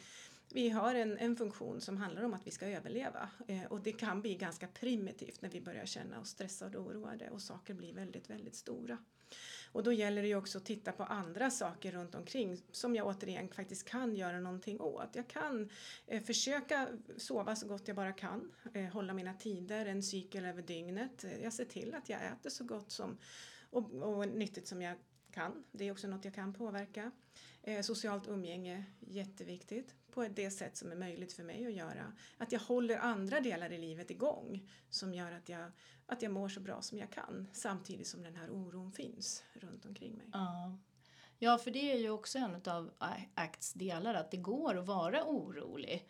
vi 0.52 0.68
har 0.68 0.94
en, 0.94 1.18
en 1.18 1.36
funktion 1.36 1.80
som 1.80 1.96
handlar 1.96 2.22
om 2.22 2.34
att 2.34 2.46
vi 2.46 2.50
ska 2.50 2.66
överleva 2.66 3.28
eh, 3.48 3.64
och 3.64 3.80
det 3.80 3.92
kan 3.92 4.20
bli 4.20 4.34
ganska 4.34 4.66
primitivt 4.68 5.42
när 5.42 5.50
vi 5.50 5.60
börjar 5.60 5.86
känna 5.86 6.20
oss 6.20 6.28
stressade 6.28 6.78
och 6.78 6.86
oroade 6.86 7.30
och 7.30 7.42
saker 7.42 7.74
blir 7.74 7.94
väldigt, 7.94 8.30
väldigt 8.30 8.54
stora. 8.54 8.98
Och 9.72 9.82
då 9.82 9.92
gäller 9.92 10.22
det 10.22 10.28
ju 10.28 10.36
också 10.36 10.58
att 10.58 10.64
titta 10.64 10.92
på 10.92 11.04
andra 11.04 11.50
saker 11.50 11.92
runt 11.92 12.14
omkring 12.14 12.58
som 12.72 12.94
jag 12.94 13.06
återigen 13.06 13.48
faktiskt 13.48 13.88
kan 13.88 14.16
göra 14.16 14.40
någonting 14.40 14.80
åt. 14.80 15.16
Jag 15.16 15.28
kan 15.28 15.70
eh, 16.06 16.22
försöka 16.22 16.88
sova 17.16 17.56
så 17.56 17.66
gott 17.66 17.88
jag 17.88 17.96
bara 17.96 18.12
kan, 18.12 18.52
eh, 18.74 18.84
hålla 18.84 19.14
mina 19.14 19.34
tider, 19.34 19.86
en 19.86 20.02
cykel 20.02 20.44
över 20.44 20.62
dygnet. 20.62 21.24
Eh, 21.24 21.42
jag 21.42 21.52
ser 21.52 21.64
till 21.64 21.94
att 21.94 22.08
jag 22.08 22.20
äter 22.26 22.50
så 22.50 22.64
gott 22.64 22.90
som 22.90 23.18
och, 23.70 23.92
och 23.92 24.28
nyttigt 24.28 24.68
som 24.68 24.82
jag 24.82 24.96
kan. 25.30 25.64
Det 25.72 25.84
är 25.84 25.92
också 25.92 26.08
något 26.08 26.24
jag 26.24 26.34
kan 26.34 26.52
påverka. 26.52 27.10
Eh, 27.66 27.82
socialt 27.82 28.28
umgänge, 28.28 28.84
jätteviktigt 29.00 29.94
på 30.10 30.28
det 30.28 30.50
sätt 30.50 30.76
som 30.76 30.92
är 30.92 30.96
möjligt 30.96 31.32
för 31.32 31.42
mig 31.42 31.66
att 31.66 31.72
göra. 31.72 32.12
Att 32.38 32.52
jag 32.52 32.60
håller 32.60 32.98
andra 32.98 33.40
delar 33.40 33.72
i 33.72 33.78
livet 33.78 34.10
igång 34.10 34.70
som 34.90 35.14
gör 35.14 35.32
att 35.32 35.48
jag, 35.48 35.72
att 36.06 36.22
jag 36.22 36.32
mår 36.32 36.48
så 36.48 36.60
bra 36.60 36.82
som 36.82 36.98
jag 36.98 37.10
kan 37.10 37.48
samtidigt 37.52 38.06
som 38.06 38.22
den 38.22 38.36
här 38.36 38.50
oron 38.50 38.92
finns 38.92 39.44
runt 39.54 39.84
omkring 39.84 40.16
mig. 40.16 40.26
Ja. 40.32 40.78
Ja, 41.38 41.58
för 41.58 41.70
det 41.70 41.92
är 41.92 41.98
ju 41.98 42.10
också 42.10 42.38
en 42.38 42.62
av 42.66 42.90
ACTs 43.34 43.72
delar 43.72 44.14
att 44.14 44.30
det 44.30 44.36
går 44.36 44.78
att 44.78 44.86
vara 44.86 45.24
orolig 45.24 46.08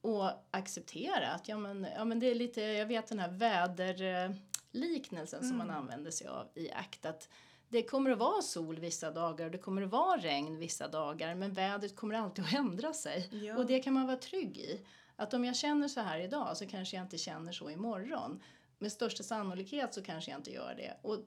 och 0.00 0.30
acceptera 0.50 1.28
att 1.28 1.48
ja 1.48 1.58
men, 1.58 1.86
ja, 1.96 2.04
men 2.04 2.20
det 2.20 2.26
är 2.26 2.34
lite, 2.34 2.60
jag 2.60 2.86
vet 2.86 3.08
den 3.08 3.18
här 3.18 3.30
väderliknelsen 3.30 5.38
mm. 5.38 5.48
som 5.48 5.58
man 5.58 5.70
mm. 5.70 5.80
använder 5.80 6.10
sig 6.10 6.26
av 6.26 6.48
i 6.54 6.70
ACT 6.70 7.06
att 7.06 7.28
det 7.68 7.82
kommer 7.82 8.10
att 8.10 8.18
vara 8.18 8.42
sol 8.42 8.78
vissa 8.78 9.10
dagar 9.10 9.46
och 9.46 9.50
det 9.50 9.58
kommer 9.58 9.82
att 9.82 9.90
vara 9.90 10.20
regn 10.20 10.58
vissa 10.58 10.88
dagar 10.88 11.34
men 11.34 11.52
vädret 11.52 11.96
kommer 11.96 12.14
alltid 12.14 12.44
att 12.44 12.54
ändra 12.58 12.92
sig. 12.92 13.28
Ja. 13.44 13.56
Och 13.56 13.66
det 13.66 13.80
kan 13.80 13.94
man 13.94 14.06
vara 14.06 14.16
trygg 14.16 14.58
i. 14.58 14.80
Att 15.16 15.34
om 15.34 15.44
jag 15.44 15.56
känner 15.56 15.88
så 15.88 16.00
här 16.00 16.20
idag 16.20 16.56
så 16.56 16.66
kanske 16.66 16.96
jag 16.96 17.04
inte 17.04 17.18
känner 17.18 17.52
så 17.52 17.70
imorgon. 17.70 18.42
Med 18.78 18.92
största 18.92 19.22
sannolikhet 19.22 19.94
så 19.94 20.02
kanske 20.02 20.30
jag 20.30 20.38
inte 20.38 20.52
gör 20.52 20.74
det. 20.76 20.96
Och 21.02 21.18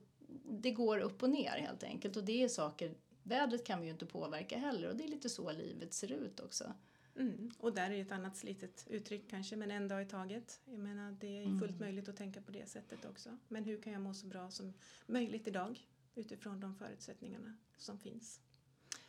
det 0.44 0.72
går 0.72 1.00
upp 1.00 1.24
och 1.24 1.30
ner 1.30 1.58
helt 1.58 1.84
enkelt. 1.84 2.18
Och 2.18 2.24
det 2.24 2.44
är 2.44 2.48
saker, 2.48 2.94
vädret 3.24 3.66
kan 3.66 3.80
vi 3.80 3.86
ju 3.86 3.92
inte 3.92 4.06
påverka 4.06 4.58
heller 4.58 4.90
och 4.90 4.96
det 4.96 5.04
är 5.04 5.08
lite 5.08 5.30
så 5.30 5.52
livet 5.52 5.94
ser 5.94 6.12
ut 6.12 6.40
också. 6.40 6.74
Mm. 7.16 7.52
Och 7.60 7.74
där 7.74 7.92
är 7.92 8.02
ett 8.02 8.12
annat 8.12 8.38
slitet 8.38 8.88
uttryck 8.90 9.30
kanske, 9.30 9.56
men 9.56 9.72
en 9.72 9.88
dag 9.88 10.02
i 10.02 10.06
taget. 10.06 10.62
Jag 10.66 10.80
menar, 10.80 11.18
det 11.20 11.44
är 11.44 11.46
fullt 11.46 11.62
mm. 11.62 11.80
möjligt 11.80 12.10
att 12.10 12.18
tänka 12.18 12.42
på 12.42 12.52
det 12.52 12.70
sättet 12.70 13.06
också. 13.06 13.38
Men 13.48 13.64
hur 13.64 13.82
kan 13.82 13.94
jag 13.94 14.02
må 14.02 14.14
så 14.14 14.28
bra 14.28 14.52
som 14.52 14.74
möjligt 15.06 15.48
idag? 15.48 15.80
Utifrån 16.20 16.60
de 16.60 16.76
förutsättningarna 16.76 17.58
som 17.78 18.00
finns. 18.00 18.42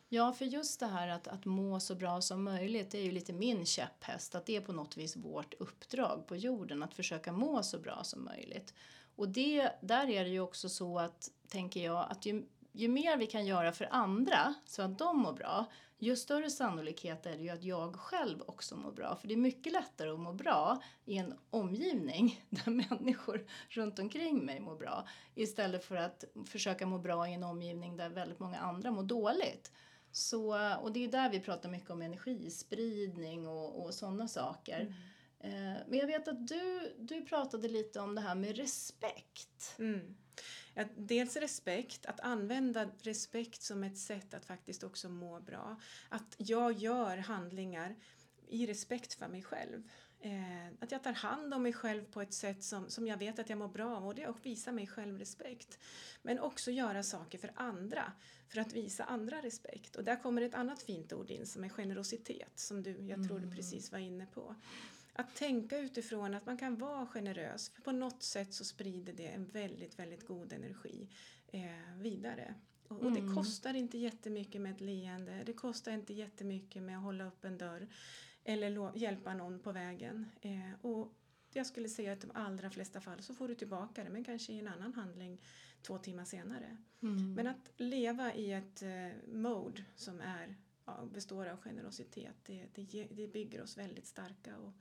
Ja, 0.08 0.32
för 0.32 0.44
just 0.44 0.80
det 0.80 0.86
här 0.86 1.08
att, 1.08 1.28
att 1.28 1.44
må 1.44 1.80
så 1.80 1.94
bra 1.94 2.20
som 2.20 2.44
möjligt, 2.44 2.90
det 2.90 2.98
är 2.98 3.02
ju 3.02 3.12
lite 3.12 3.32
min 3.32 3.66
käpphäst, 3.66 4.34
att 4.34 4.46
det 4.46 4.56
är 4.56 4.60
på 4.60 4.72
något 4.72 4.96
vis 4.96 5.16
vårt 5.16 5.54
uppdrag 5.54 6.26
på 6.26 6.36
jorden, 6.36 6.82
att 6.82 6.94
försöka 6.94 7.32
må 7.32 7.62
så 7.62 7.78
bra 7.78 8.04
som 8.04 8.24
möjligt. 8.24 8.74
Och 9.16 9.28
det, 9.28 9.70
där 9.80 10.10
är 10.10 10.24
det 10.24 10.30
ju 10.30 10.40
också 10.40 10.68
så 10.68 10.98
att, 10.98 11.30
tänker 11.48 11.84
jag, 11.84 12.06
att 12.10 12.26
ju, 12.26 12.44
ju 12.80 12.88
mer 12.88 13.16
vi 13.16 13.26
kan 13.26 13.46
göra 13.46 13.72
för 13.72 13.88
andra 13.90 14.54
så 14.64 14.82
att 14.82 14.98
de 14.98 15.18
mår 15.18 15.32
bra, 15.32 15.66
ju 15.98 16.16
större 16.16 16.50
sannolikhet 16.50 17.26
är 17.26 17.36
det 17.36 17.42
ju 17.42 17.50
att 17.50 17.64
jag 17.64 17.96
själv 17.96 18.42
också 18.46 18.76
mår 18.76 18.92
bra. 18.92 19.16
För 19.16 19.28
det 19.28 19.34
är 19.34 19.38
mycket 19.38 19.72
lättare 19.72 20.10
att 20.10 20.20
må 20.20 20.32
bra 20.32 20.82
i 21.04 21.16
en 21.18 21.34
omgivning 21.50 22.44
där 22.50 22.70
människor 22.70 23.46
runt 23.68 23.98
omkring 23.98 24.44
mig 24.44 24.60
mår 24.60 24.76
bra 24.76 25.08
istället 25.34 25.84
för 25.84 25.96
att 25.96 26.24
försöka 26.46 26.86
må 26.86 26.98
bra 26.98 27.28
i 27.28 27.34
en 27.34 27.44
omgivning 27.44 27.96
där 27.96 28.08
väldigt 28.08 28.38
många 28.38 28.58
andra 28.58 28.90
mår 28.90 29.02
dåligt. 29.02 29.72
Så, 30.12 30.74
och 30.80 30.92
det 30.92 31.04
är 31.04 31.08
där 31.08 31.30
vi 31.30 31.40
pratar 31.40 31.68
mycket 31.68 31.90
om 31.90 32.02
energispridning 32.02 33.48
och, 33.48 33.84
och 33.84 33.94
sådana 33.94 34.28
saker. 34.28 34.80
Mm. 34.80 34.92
Eh, 35.40 35.80
men 35.88 35.98
jag 35.98 36.06
vet 36.06 36.28
att 36.28 36.46
du, 36.46 36.94
du 36.98 37.22
pratade 37.22 37.68
lite 37.68 38.00
om 38.00 38.14
det 38.14 38.20
här 38.20 38.34
med 38.34 38.56
respekt. 38.56 39.74
Mm. 39.78 40.16
Att 40.80 40.88
dels 40.96 41.36
respekt, 41.36 42.06
att 42.06 42.20
använda 42.20 42.90
respekt 43.02 43.62
som 43.62 43.84
ett 43.84 43.98
sätt 43.98 44.34
att 44.34 44.44
faktiskt 44.44 44.84
också 44.84 45.08
må 45.08 45.40
bra. 45.40 45.80
Att 46.08 46.34
jag 46.36 46.72
gör 46.72 47.16
handlingar 47.16 47.96
i 48.48 48.66
respekt 48.66 49.14
för 49.14 49.28
mig 49.28 49.42
själv. 49.42 49.82
Eh, 50.20 50.66
att 50.80 50.92
jag 50.92 51.02
tar 51.02 51.12
hand 51.12 51.54
om 51.54 51.62
mig 51.62 51.72
själv 51.72 52.04
på 52.04 52.22
ett 52.22 52.34
sätt 52.34 52.64
som, 52.64 52.88
som 52.88 53.06
jag 53.06 53.16
vet 53.16 53.38
att 53.38 53.50
jag 53.50 53.58
mår 53.58 53.68
bra 53.68 53.96
av 53.96 54.06
och 54.06 54.14
det 54.14 54.22
är 54.22 54.28
att 54.28 54.46
visa 54.46 54.72
mig 54.72 54.86
själv 54.86 55.18
respekt. 55.18 55.78
Men 56.22 56.38
också 56.38 56.70
göra 56.70 57.02
saker 57.02 57.38
för 57.38 57.52
andra 57.54 58.12
för 58.48 58.60
att 58.60 58.72
visa 58.72 59.04
andra 59.04 59.42
respekt. 59.42 59.96
Och 59.96 60.04
där 60.04 60.16
kommer 60.22 60.42
ett 60.42 60.54
annat 60.54 60.82
fint 60.82 61.12
ord 61.12 61.30
in 61.30 61.46
som 61.46 61.64
är 61.64 61.68
generositet 61.68 62.52
som 62.54 62.82
du, 62.82 62.90
jag 62.90 63.28
tror 63.28 63.38
du 63.38 63.44
mm. 63.44 63.56
precis 63.56 63.92
var 63.92 63.98
inne 63.98 64.26
på 64.26 64.54
att 65.20 65.36
tänka 65.36 65.78
utifrån 65.78 66.34
att 66.34 66.46
man 66.46 66.56
kan 66.56 66.78
vara 66.78 67.06
generös 67.06 67.68
för 67.68 67.82
på 67.82 67.92
något 67.92 68.22
sätt 68.22 68.54
så 68.54 68.64
sprider 68.64 69.12
det 69.12 69.26
en 69.26 69.46
väldigt, 69.46 69.98
väldigt 69.98 70.26
god 70.26 70.52
energi 70.52 71.08
eh, 71.46 71.96
vidare. 71.98 72.54
Och, 72.88 73.02
och 73.02 73.12
det 73.12 73.34
kostar 73.34 73.74
inte 73.74 73.98
jättemycket 73.98 74.60
med 74.60 74.72
ett 74.72 74.80
leende. 74.80 75.42
Det 75.46 75.52
kostar 75.52 75.92
inte 75.92 76.12
jättemycket 76.12 76.82
med 76.82 76.96
att 76.96 77.02
hålla 77.02 77.26
upp 77.26 77.44
en 77.44 77.58
dörr 77.58 77.88
eller 78.44 78.98
hjälpa 78.98 79.34
någon 79.34 79.60
på 79.60 79.72
vägen. 79.72 80.26
Eh, 80.40 80.72
och 80.82 81.14
jag 81.52 81.66
skulle 81.66 81.88
säga 81.88 82.12
att 82.12 82.24
i 82.24 82.26
de 82.26 82.32
allra 82.36 82.70
flesta 82.70 83.00
fall 83.00 83.22
så 83.22 83.34
får 83.34 83.48
du 83.48 83.54
tillbaka 83.54 84.04
det 84.04 84.10
men 84.10 84.24
kanske 84.24 84.52
i 84.52 84.58
en 84.58 84.68
annan 84.68 84.94
handling 84.94 85.40
två 85.82 85.98
timmar 85.98 86.24
senare. 86.24 86.76
Mm. 87.02 87.34
Men 87.34 87.46
att 87.46 87.72
leva 87.76 88.34
i 88.34 88.52
ett 88.52 88.82
eh, 88.82 89.32
mode 89.32 89.84
som 89.96 90.20
är, 90.20 90.56
ja, 90.84 91.08
består 91.12 91.46
av 91.46 91.56
generositet 91.60 92.36
det, 92.42 92.66
det, 92.74 93.08
det 93.10 93.26
bygger 93.26 93.62
oss 93.62 93.78
väldigt 93.78 94.06
starka 94.06 94.56
och, 94.56 94.72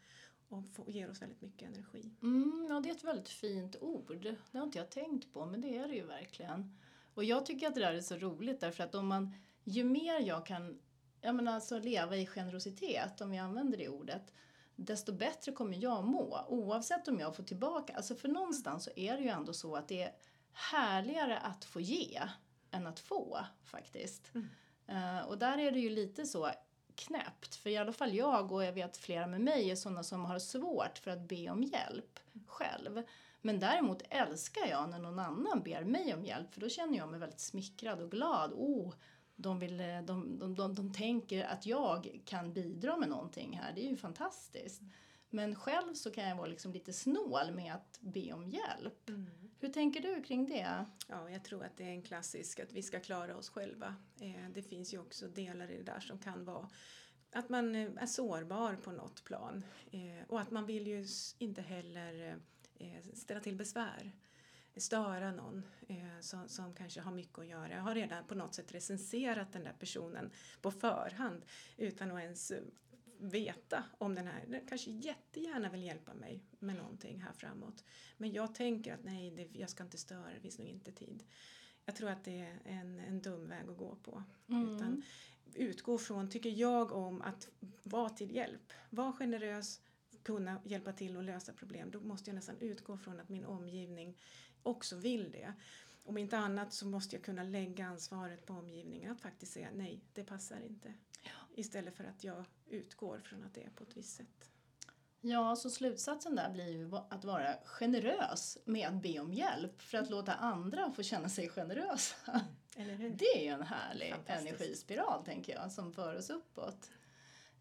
och 0.50 0.90
ger 0.92 1.10
oss 1.10 1.22
väldigt 1.22 1.42
mycket 1.42 1.70
energi. 1.70 2.12
Mm, 2.22 2.68
ja, 2.70 2.80
det 2.80 2.90
är 2.90 2.94
ett 2.94 3.04
väldigt 3.04 3.30
fint 3.30 3.76
ord. 3.82 4.36
Det 4.52 4.58
har 4.58 4.66
inte 4.66 4.78
jag 4.78 4.90
tänkt 4.90 5.34
på 5.34 5.46
men 5.46 5.62
det 5.62 5.78
är 5.78 5.88
det 5.88 5.96
ju 5.96 6.06
verkligen. 6.06 6.78
Och 7.14 7.24
jag 7.24 7.46
tycker 7.46 7.68
att 7.68 7.76
det 7.76 7.82
där 7.82 7.94
är 7.94 8.02
så 8.02 8.16
roligt 8.16 8.60
därför 8.60 8.84
att 8.84 8.96
om 8.96 9.08
man, 9.08 9.34
ju 9.64 9.84
mer 9.84 10.20
jag 10.20 10.46
kan 10.46 10.80
jag 11.22 11.36
menar, 11.36 11.54
alltså 11.54 11.80
leva 11.80 12.16
i 12.16 12.26
generositet, 12.26 13.22
om 13.22 13.32
vi 13.32 13.38
använder 13.38 13.78
det 13.78 13.90
ordet, 13.90 14.34
desto 14.76 15.14
bättre 15.14 15.52
kommer 15.52 15.78
jag 15.78 16.04
må 16.04 16.46
oavsett 16.48 17.08
om 17.08 17.20
jag 17.20 17.36
får 17.36 17.44
tillbaka. 17.44 17.96
Alltså 17.96 18.16
för 18.16 18.28
någonstans 18.28 18.84
så 18.84 18.92
är 18.96 19.18
det 19.18 19.24
ju 19.24 19.30
ändå 19.30 19.54
så 19.54 19.76
att 19.76 19.88
det 19.88 20.04
är 20.04 20.14
härligare 20.52 21.38
att 21.38 21.66
få 21.66 21.82
ge 21.82 22.22
än 22.72 22.88
att 22.88 23.00
få 23.00 23.40
faktiskt. 23.64 24.32
Mm. 24.36 24.48
Uh, 24.90 25.22
och 25.22 25.38
där 25.38 25.58
är 25.58 25.72
det 25.72 25.80
ju 25.80 25.90
lite 25.90 26.26
så 26.26 26.50
knäppt, 27.00 27.56
för 27.56 27.70
i 27.70 27.78
alla 27.78 27.94
fall 27.94 28.14
jag 28.14 28.52
och 28.52 28.64
jag 28.64 28.74
vet 28.74 28.98
flera 28.98 29.28
med 29.28 29.42
mig 29.42 29.72
är 29.72 29.76
sådana 29.76 30.04
som 30.04 30.26
har 30.26 30.40
svårt 30.40 30.98
för 30.98 31.12
att 31.12 31.28
be 31.28 31.50
om 31.50 31.64
hjälp 31.64 32.20
själv. 32.48 33.04
Men 33.42 33.60
däremot 33.60 34.02
älskar 34.10 34.68
jag 34.68 34.90
när 34.90 35.00
någon 35.00 35.20
annan 35.20 35.64
ber 35.64 35.84
mig 35.84 36.14
om 36.14 36.26
hjälp 36.26 36.54
för 36.54 36.62
då 36.62 36.70
känner 36.70 36.98
jag 36.98 37.10
mig 37.10 37.20
väldigt 37.20 37.40
smickrad 37.40 38.02
och 38.02 38.12
glad. 38.12 38.54
Oh, 38.54 38.94
de, 39.36 39.60
vill, 39.60 39.80
eh, 39.80 40.02
de, 40.02 40.40
de, 40.40 40.56
de, 40.56 40.76
de 40.76 40.94
tänker 40.94 41.44
att 41.44 41.66
jag 41.66 42.22
kan 42.26 42.54
bidra 42.54 42.98
med 42.98 43.10
någonting 43.10 43.60
här. 43.62 43.74
Det 43.76 43.86
är 43.86 43.90
ju 43.90 43.98
fantastiskt. 43.98 44.82
Men 45.30 45.56
själv 45.56 45.94
så 45.94 46.12
kan 46.12 46.30
jag 46.30 46.36
vara 46.36 46.48
liksom 46.48 46.74
lite 46.74 46.94
snål 46.94 47.52
med 47.54 47.74
att 47.74 48.00
be 48.02 48.34
om 48.34 48.50
hjälp. 48.50 49.10
Mm. 49.10 49.30
Hur 49.60 49.70
tänker 49.70 50.02
du 50.02 50.24
kring 50.24 50.46
det? 50.46 50.86
Ja, 51.08 51.30
jag 51.30 51.44
tror 51.44 51.64
att 51.64 51.78
det 51.78 51.84
är 51.84 51.92
en 51.92 52.04
klassisk 52.04 52.60
att 52.60 52.74
vi 52.74 52.84
ska 52.84 53.00
klara 53.00 53.38
oss 53.38 53.50
själva. 53.50 53.96
Eh, 54.22 54.50
det 54.54 54.62
finns 54.62 54.94
ju 54.94 55.00
också 55.00 55.28
delar 55.28 55.72
i 55.72 55.78
det 55.78 55.84
där 55.84 56.00
som 56.00 56.20
kan 56.20 56.46
vara 56.46 56.70
att 57.32 57.50
man 57.50 57.76
eh, 57.76 57.92
är 57.98 58.06
sårbar 58.06 58.76
på 58.76 58.92
något 58.92 59.24
plan. 59.24 59.66
Eh, 59.92 60.28
och 60.28 60.42
att 60.42 60.52
man 60.52 60.66
vill 60.66 60.88
ju 60.88 61.06
inte 61.38 61.62
heller 61.62 62.40
ställa 63.14 63.40
till 63.40 63.56
besvär 63.56 64.14
störa 64.80 65.32
någon 65.32 65.64
eh, 65.88 66.20
som, 66.20 66.50
som 66.50 66.74
kanske 66.74 67.02
har 67.02 67.12
mycket 67.12 67.40
att 67.40 67.48
göra. 67.48 67.74
Jag 67.74 67.82
har 67.82 67.96
redan 67.96 68.24
på 68.24 68.36
något 68.36 68.56
sätt 68.56 68.74
recenserat 68.74 69.54
den 69.54 69.64
där 69.64 69.76
personen 69.80 70.32
på 70.62 70.72
förhand 70.72 71.46
utan 71.78 72.12
att 72.12 72.22
ens 72.22 72.52
veta 73.20 73.84
om 73.98 74.16
den 74.16 74.28
här, 74.28 74.46
den 74.48 74.68
kanske 74.68 74.92
jättegärna 74.92 75.70
vill 75.70 75.84
hjälpa 75.84 76.14
mig 76.14 76.44
med 76.60 76.76
någonting 76.76 77.22
här 77.22 77.34
framåt. 77.34 77.84
Men 78.18 78.32
jag 78.32 78.56
tänker 78.56 78.94
att 78.94 79.04
nej, 79.04 79.32
det, 79.32 79.60
jag 79.60 79.70
ska 79.70 79.84
inte 79.84 79.98
störa, 79.98 80.34
det 80.34 80.40
finns 80.40 80.60
nog 80.60 80.68
inte 80.68 80.92
tid. 80.92 81.24
Jag 81.86 81.96
tror 81.96 82.10
att 82.10 82.24
det 82.24 82.40
är 82.40 82.60
en, 82.66 83.00
en 83.00 83.22
dum 83.22 83.50
väg 83.50 83.70
att 83.70 83.78
gå 83.78 83.96
på. 83.96 84.24
Mm. 84.48 84.76
Utan 84.76 85.04
utgå 85.54 85.98
från, 85.98 86.30
tycker 86.30 86.50
jag, 86.50 86.92
om 86.92 87.22
att 87.22 87.50
vara 87.84 88.10
till 88.10 88.36
hjälp. 88.36 88.74
Var 88.90 89.12
generös, 89.12 89.82
kunna 90.24 90.62
hjälpa 90.66 90.94
till 90.94 91.18
att 91.18 91.24
lösa 91.24 91.54
problem. 91.54 91.92
Då 91.92 92.00
måste 92.00 92.30
jag 92.30 92.36
nästan 92.36 92.58
utgå 92.60 92.98
från 92.98 93.20
att 93.20 93.30
min 93.30 93.46
omgivning 93.46 94.18
också 94.64 94.96
vill 94.96 95.32
det. 95.32 95.54
Om 96.04 96.18
inte 96.18 96.38
annat 96.38 96.74
så 96.74 96.88
måste 96.88 97.16
jag 97.16 97.24
kunna 97.24 97.44
lägga 97.44 97.86
ansvaret 97.86 98.46
på 98.46 98.54
omgivningen 98.54 99.12
att 99.12 99.22
faktiskt 99.22 99.54
säga 99.54 99.70
nej, 99.74 100.04
det 100.14 100.24
passar 100.24 100.60
inte. 100.60 100.94
Istället 101.56 101.98
för 101.98 102.04
att 102.04 102.24
jag 102.24 102.46
utgår 102.70 103.20
från 103.20 103.44
att 103.44 103.54
det 103.54 103.64
är 103.64 103.70
på 103.70 103.84
ett 103.84 103.98
visst 103.98 104.18
sätt. 104.18 104.52
Ja, 105.22 105.56
så 105.56 105.70
slutsatsen 105.70 106.36
där 106.36 106.50
blir 106.50 106.68
ju 106.68 106.92
att 107.10 107.26
vara 107.26 107.56
generös 107.66 108.58
med 108.66 108.88
att 108.88 109.02
be 109.02 109.20
om 109.20 109.34
hjälp 109.34 109.82
för 109.82 109.98
att 109.98 110.10
låta 110.10 110.34
andra 110.34 110.92
få 110.92 111.04
känna 111.04 111.30
sig 111.30 111.50
generösa. 111.50 112.42
Mm. 112.76 113.18
Det 113.18 113.26
är 113.26 113.44
ju 113.44 113.50
en 113.50 113.64
härlig 113.64 114.16
energispiral, 114.26 115.26
tänker 115.26 115.54
jag, 115.54 115.72
som 115.72 115.94
för 115.94 116.16
oss 116.16 116.30
uppåt. 116.30 116.92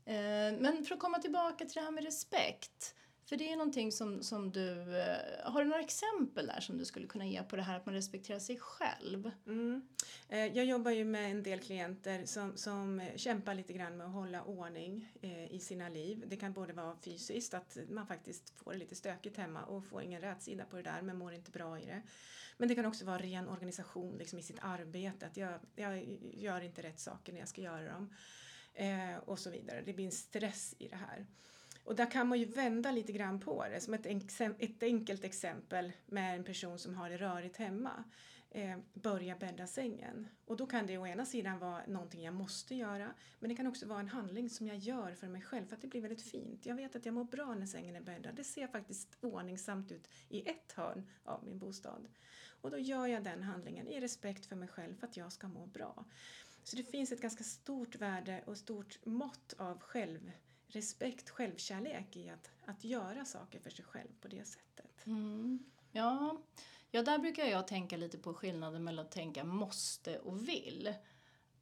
Eh, 0.04 0.58
men 0.58 0.84
för 0.84 0.94
att 0.94 1.00
komma 1.00 1.18
tillbaka 1.18 1.64
till 1.64 1.74
det 1.74 1.80
här 1.80 1.90
med 1.90 2.04
respekt. 2.04 2.94
För 3.28 3.36
det 3.36 3.52
är 3.52 3.56
någonting 3.56 3.92
som, 3.92 4.22
som 4.22 4.52
du... 4.52 4.98
Eh, 4.98 5.16
har 5.44 5.64
du 5.64 5.68
några 5.68 5.82
exempel 5.82 6.46
där 6.46 6.60
som 6.60 6.78
du 6.78 6.84
skulle 6.84 7.06
kunna 7.06 7.26
ge 7.26 7.42
på 7.42 7.56
det 7.56 7.62
här 7.62 7.76
att 7.76 7.86
man 7.86 7.94
respekterar 7.94 8.38
sig 8.38 8.58
själv? 8.58 9.30
Mm. 9.46 9.88
Eh, 10.28 10.46
jag 10.46 10.64
jobbar 10.64 10.90
ju 10.90 11.04
med 11.04 11.30
en 11.30 11.42
del 11.42 11.60
klienter 11.60 12.24
som, 12.24 12.56
som 12.56 13.02
kämpar 13.16 13.54
lite 13.54 13.72
grann 13.72 13.96
med 13.96 14.06
att 14.06 14.12
hålla 14.12 14.42
ordning 14.42 15.12
eh, 15.22 15.54
i 15.54 15.60
sina 15.60 15.88
liv. 15.88 16.24
Det 16.26 16.36
kan 16.36 16.52
både 16.52 16.72
vara 16.72 16.96
fysiskt, 17.04 17.54
att 17.54 17.78
man 17.88 18.06
faktiskt 18.06 18.50
får 18.50 18.72
det 18.72 18.78
lite 18.78 18.94
stökigt 18.94 19.36
hemma 19.36 19.62
och 19.62 19.84
får 19.84 20.02
ingen 20.02 20.20
rätsida 20.20 20.64
på 20.64 20.76
det 20.76 20.82
där 20.82 21.02
men 21.02 21.16
mår 21.16 21.32
inte 21.32 21.50
bra 21.50 21.80
i 21.80 21.86
det. 21.86 22.02
Men 22.56 22.68
det 22.68 22.74
kan 22.74 22.86
också 22.86 23.04
vara 23.04 23.18
ren 23.18 23.48
organisation 23.48 24.18
liksom 24.18 24.38
i 24.38 24.42
sitt 24.42 24.58
arbete, 24.60 25.26
att 25.26 25.36
jag, 25.36 25.60
jag 25.76 26.18
gör 26.34 26.60
inte 26.60 26.82
rätt 26.82 27.00
saker 27.00 27.32
när 27.32 27.40
jag 27.40 27.48
ska 27.48 27.60
göra 27.60 27.92
dem. 27.92 28.14
Och 29.24 29.38
så 29.38 29.50
vidare. 29.50 29.82
Det 29.82 29.92
blir 29.92 30.04
en 30.04 30.12
stress 30.12 30.74
i 30.78 30.88
det 30.88 30.96
här. 30.96 31.26
Och 31.88 31.96
där 31.96 32.10
kan 32.10 32.28
man 32.28 32.38
ju 32.38 32.44
vända 32.44 32.90
lite 32.90 33.12
grann 33.12 33.40
på 33.40 33.64
det. 33.68 33.80
Som 33.80 33.94
ett, 33.94 34.06
ett 34.58 34.82
enkelt 34.82 35.24
exempel 35.24 35.92
med 36.06 36.36
en 36.36 36.44
person 36.44 36.78
som 36.78 36.94
har 36.94 37.10
det 37.10 37.16
rörigt 37.16 37.56
hemma. 37.56 38.04
Eh, 38.50 38.78
börja 38.94 39.36
bädda 39.36 39.66
sängen. 39.66 40.28
Och 40.44 40.56
då 40.56 40.66
kan 40.66 40.86
det 40.86 40.98
å 40.98 41.06
ena 41.06 41.26
sidan 41.26 41.58
vara 41.58 41.86
någonting 41.86 42.22
jag 42.22 42.34
måste 42.34 42.74
göra. 42.74 43.14
Men 43.38 43.48
det 43.48 43.56
kan 43.56 43.66
också 43.66 43.86
vara 43.86 44.00
en 44.00 44.08
handling 44.08 44.50
som 44.50 44.66
jag 44.66 44.76
gör 44.76 45.14
för 45.14 45.28
mig 45.28 45.42
själv 45.42 45.66
för 45.66 45.76
att 45.76 45.82
det 45.82 45.88
blir 45.88 46.00
väldigt 46.00 46.22
fint. 46.22 46.66
Jag 46.66 46.74
vet 46.74 46.96
att 46.96 47.06
jag 47.06 47.14
mår 47.14 47.24
bra 47.24 47.54
när 47.54 47.66
sängen 47.66 47.96
är 47.96 48.00
bäddad. 48.00 48.34
Det 48.34 48.44
ser 48.44 48.66
faktiskt 48.66 49.16
ordningsamt 49.20 49.92
ut 49.92 50.08
i 50.28 50.48
ett 50.48 50.72
hörn 50.72 51.10
av 51.24 51.44
min 51.44 51.58
bostad. 51.58 52.08
Och 52.60 52.70
då 52.70 52.78
gör 52.78 53.06
jag 53.06 53.24
den 53.24 53.42
handlingen 53.42 53.88
i 53.88 54.00
respekt 54.00 54.46
för 54.46 54.56
mig 54.56 54.68
själv 54.68 54.94
för 54.94 55.06
att 55.06 55.16
jag 55.16 55.32
ska 55.32 55.48
må 55.48 55.66
bra. 55.66 56.04
Så 56.62 56.76
det 56.76 56.82
finns 56.82 57.12
ett 57.12 57.22
ganska 57.22 57.44
stort 57.44 57.96
värde 57.96 58.42
och 58.46 58.58
stort 58.58 58.98
mått 59.04 59.54
av 59.58 59.80
själv 59.80 60.30
respekt, 60.68 61.30
självkärlek 61.30 62.16
i 62.16 62.28
att, 62.28 62.50
att 62.64 62.84
göra 62.84 63.24
saker 63.24 63.60
för 63.60 63.70
sig 63.70 63.84
själv 63.84 64.08
på 64.20 64.28
det 64.28 64.44
sättet. 64.44 65.06
Mm. 65.06 65.64
Ja. 65.92 66.42
ja, 66.90 67.02
där 67.02 67.18
brukar 67.18 67.44
jag 67.44 67.66
tänka 67.66 67.96
lite 67.96 68.18
på 68.18 68.34
skillnaden 68.34 68.84
mellan 68.84 69.04
att 69.04 69.12
tänka 69.12 69.44
måste 69.44 70.18
och 70.18 70.48
vill. 70.48 70.94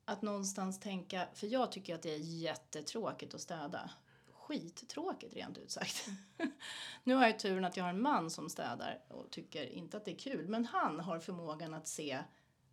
Att 0.04 0.22
någonstans 0.22 0.80
tänka, 0.80 1.28
för 1.34 1.46
jag 1.46 1.72
tycker 1.72 1.94
att 1.94 2.02
det 2.02 2.14
är 2.14 2.18
jättetråkigt 2.18 3.34
att 3.34 3.40
städa. 3.40 3.90
Skittråkigt 4.32 5.34
rent 5.34 5.58
ut 5.58 5.70
sagt. 5.70 6.06
nu 7.04 7.14
har 7.14 7.26
jag 7.26 7.38
turen 7.38 7.64
att 7.64 7.76
jag 7.76 7.84
har 7.84 7.90
en 7.90 8.02
man 8.02 8.30
som 8.30 8.50
städar 8.50 9.02
och 9.08 9.30
tycker 9.30 9.64
inte 9.64 9.96
att 9.96 10.04
det 10.04 10.10
är 10.10 10.18
kul. 10.18 10.48
Men 10.48 10.64
han 10.64 11.00
har 11.00 11.18
förmågan 11.18 11.74
att 11.74 11.88
se 11.88 12.18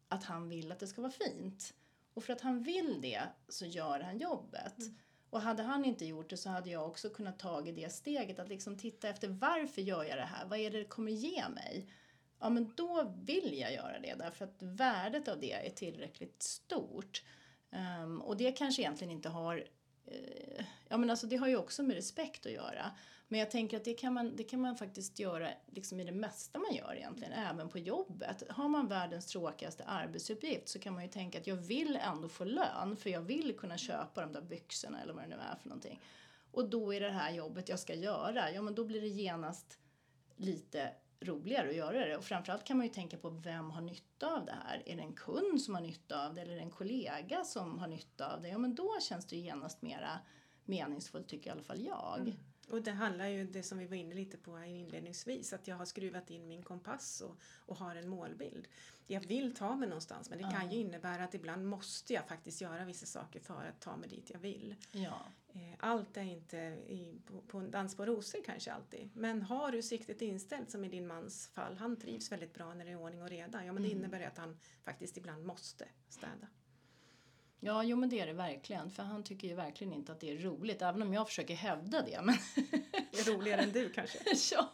att 0.07 0.23
han 0.23 0.49
vill 0.49 0.71
att 0.71 0.79
det 0.79 0.87
ska 0.87 1.01
vara 1.01 1.11
fint. 1.11 1.73
Och 2.13 2.23
för 2.23 2.33
att 2.33 2.41
han 2.41 2.63
vill 2.63 3.01
det 3.01 3.21
så 3.47 3.65
gör 3.65 3.99
han 3.99 4.17
jobbet. 4.17 4.79
Mm. 4.79 4.95
Och 5.33 5.41
hade 5.41 5.63
han 5.63 5.85
inte 5.85 6.05
gjort 6.05 6.29
det 6.29 6.37
så 6.37 6.49
hade 6.49 6.69
jag 6.69 6.87
också 6.87 7.09
kunnat 7.09 7.39
ta 7.39 7.61
det 7.61 7.93
steget 7.93 8.39
att 8.39 8.49
liksom 8.49 8.77
titta 8.77 9.09
efter 9.09 9.27
varför 9.27 9.81
gör 9.81 10.03
jag 10.03 10.17
det 10.17 10.25
här? 10.25 10.45
Vad 10.45 10.59
är 10.59 10.71
det 10.71 10.77
det 10.77 10.85
kommer 10.85 11.11
ge 11.11 11.49
mig? 11.49 11.87
Ja, 12.39 12.49
men 12.49 12.73
då 12.75 13.13
vill 13.25 13.59
jag 13.59 13.73
göra 13.73 13.99
det 13.99 14.15
därför 14.17 14.45
att 14.45 14.57
värdet 14.59 15.27
av 15.27 15.39
det 15.39 15.53
är 15.53 15.69
tillräckligt 15.69 16.43
stort. 16.43 17.23
Um, 18.03 18.21
och 18.21 18.37
det 18.37 18.51
kanske 18.51 18.81
egentligen 18.81 19.11
inte 19.11 19.29
har 19.29 19.63
Eh, 20.05 20.65
ja 20.87 20.97
men 20.97 21.09
alltså 21.09 21.27
det 21.27 21.35
har 21.35 21.47
ju 21.47 21.57
också 21.57 21.83
med 21.83 21.95
respekt 21.95 22.45
att 22.45 22.51
göra. 22.51 22.91
Men 23.27 23.39
jag 23.39 23.51
tänker 23.51 23.77
att 23.77 23.83
det 23.83 23.93
kan 23.93 24.13
man, 24.13 24.35
det 24.35 24.43
kan 24.43 24.61
man 24.61 24.77
faktiskt 24.77 25.19
göra 25.19 25.49
liksom 25.71 25.99
i 25.99 26.03
det 26.03 26.11
mesta 26.11 26.59
man 26.59 26.75
gör 26.75 26.95
egentligen, 26.95 27.33
även 27.33 27.69
på 27.69 27.79
jobbet. 27.79 28.43
Har 28.49 28.69
man 28.69 28.87
världens 28.87 29.25
tråkigaste 29.25 29.83
arbetsuppgift 29.83 30.69
så 30.69 30.79
kan 30.79 30.93
man 30.93 31.03
ju 31.03 31.09
tänka 31.09 31.39
att 31.39 31.47
jag 31.47 31.55
vill 31.55 31.99
ändå 32.01 32.29
få 32.29 32.43
lön 32.43 32.95
för 32.97 33.09
jag 33.09 33.21
vill 33.21 33.57
kunna 33.57 33.77
köpa 33.77 34.21
de 34.21 34.33
där 34.33 34.41
byxorna 34.41 35.01
eller 35.01 35.13
vad 35.13 35.23
det 35.23 35.27
nu 35.27 35.35
är 35.35 35.55
för 35.55 35.69
någonting. 35.69 36.01
Och 36.51 36.69
då 36.69 36.93
är 36.93 36.99
det 36.99 37.09
här 37.09 37.31
jobbet 37.31 37.69
jag 37.69 37.79
ska 37.79 37.93
göra, 37.93 38.51
ja 38.51 38.61
men 38.61 38.75
då 38.75 38.83
blir 38.83 39.01
det 39.01 39.07
genast 39.07 39.77
lite 40.35 40.89
roligare 41.23 41.69
att 41.69 41.75
göra 41.75 42.05
det. 42.05 42.17
Och 42.17 42.23
framförallt 42.23 42.63
kan 42.63 42.77
man 42.77 42.85
ju 42.85 42.93
tänka 42.93 43.17
på 43.17 43.29
vem 43.29 43.71
har 43.71 43.81
nytta 43.81 44.35
av 44.35 44.45
det 44.45 44.55
här? 44.67 44.83
Är 44.85 44.95
det 44.95 45.01
en 45.01 45.13
kund 45.13 45.61
som 45.61 45.75
har 45.75 45.81
nytta 45.81 46.27
av 46.27 46.33
det 46.33 46.41
eller 46.41 46.51
är 46.51 46.55
det 46.55 46.61
en 46.61 46.71
kollega 46.71 47.43
som 47.43 47.79
har 47.79 47.87
nytta 47.87 48.33
av 48.33 48.41
det? 48.41 48.49
Ja 48.49 48.57
men 48.57 48.75
då 48.75 48.99
känns 49.01 49.25
det 49.25 49.35
ju 49.35 49.41
genast 49.41 49.81
mera 49.81 50.19
meningsfullt 50.65 51.27
tycker 51.27 51.49
i 51.49 51.53
alla 51.53 51.63
fall 51.63 51.81
jag. 51.81 52.19
Mm. 52.19 52.33
Och 52.73 52.81
det 52.81 52.91
handlar 52.91 53.27
ju 53.27 53.43
det 53.43 53.63
som 53.63 53.77
vi 53.77 53.85
var 53.85 53.95
inne 53.95 54.15
lite 54.15 54.37
på 54.37 54.63
inledningsvis, 54.63 55.53
att 55.53 55.67
jag 55.67 55.75
har 55.75 55.85
skruvat 55.85 56.29
in 56.29 56.47
min 56.47 56.63
kompass 56.63 57.21
och, 57.21 57.37
och 57.65 57.77
har 57.77 57.95
en 57.95 58.09
målbild. 58.09 58.67
Jag 59.07 59.27
vill 59.27 59.55
ta 59.55 59.75
mig 59.75 59.89
någonstans 59.89 60.29
men 60.29 60.37
det 60.37 60.51
kan 60.51 60.71
ju 60.71 60.79
innebära 60.79 61.23
att 61.23 61.33
ibland 61.33 61.65
måste 61.67 62.13
jag 62.13 62.27
faktiskt 62.27 62.61
göra 62.61 62.85
vissa 62.85 63.05
saker 63.05 63.39
för 63.39 63.65
att 63.65 63.81
ta 63.81 63.97
mig 63.97 64.09
dit 64.09 64.29
jag 64.29 64.39
vill. 64.39 64.75
Ja. 64.91 65.27
Eh, 65.53 65.73
allt 65.79 66.17
är 66.17 66.21
inte 66.23 66.57
i, 66.87 67.21
på, 67.25 67.41
på 67.41 67.57
en 67.57 67.71
dans 67.71 67.95
på 67.97 68.05
rosor 68.05 68.39
kanske 68.45 68.73
alltid. 68.73 69.09
Men 69.13 69.41
har 69.41 69.71
du 69.71 69.81
siktet 69.81 70.21
inställt 70.21 70.71
som 70.71 70.85
i 70.85 70.89
din 70.89 71.07
mans 71.07 71.47
fall, 71.47 71.77
han 71.77 71.95
trivs 71.95 72.31
väldigt 72.31 72.53
bra 72.53 72.73
när 72.73 72.85
det 72.85 72.91
är 72.91 73.01
ordning 73.01 73.21
och 73.21 73.29
reda. 73.29 73.65
Ja 73.65 73.73
men 73.73 73.83
det 73.83 73.89
Mm. 73.89 73.97
innebär 73.99 74.27
att 74.27 74.37
han 74.37 74.57
faktiskt 74.83 75.17
ibland 75.17 75.45
måste 75.45 75.87
städa. 76.09 76.47
Ja, 77.65 77.83
jo 77.83 77.97
men 77.97 78.09
det 78.09 78.19
är 78.19 78.27
det 78.27 78.33
verkligen. 78.33 78.91
För 78.91 79.03
han 79.03 79.23
tycker 79.23 79.47
ju 79.47 79.55
verkligen 79.55 79.93
inte 79.93 80.11
att 80.11 80.19
det 80.19 80.31
är 80.31 80.37
roligt. 80.37 80.81
Även 80.81 81.01
om 81.01 81.13
jag 81.13 81.27
försöker 81.27 81.55
hävda 81.55 82.01
det. 82.01 82.21
Men 82.21 82.35
är 83.11 83.33
roligare 83.33 83.61
än 83.61 83.71
du 83.71 83.89
kanske. 83.89 84.17
ja, 84.55 84.69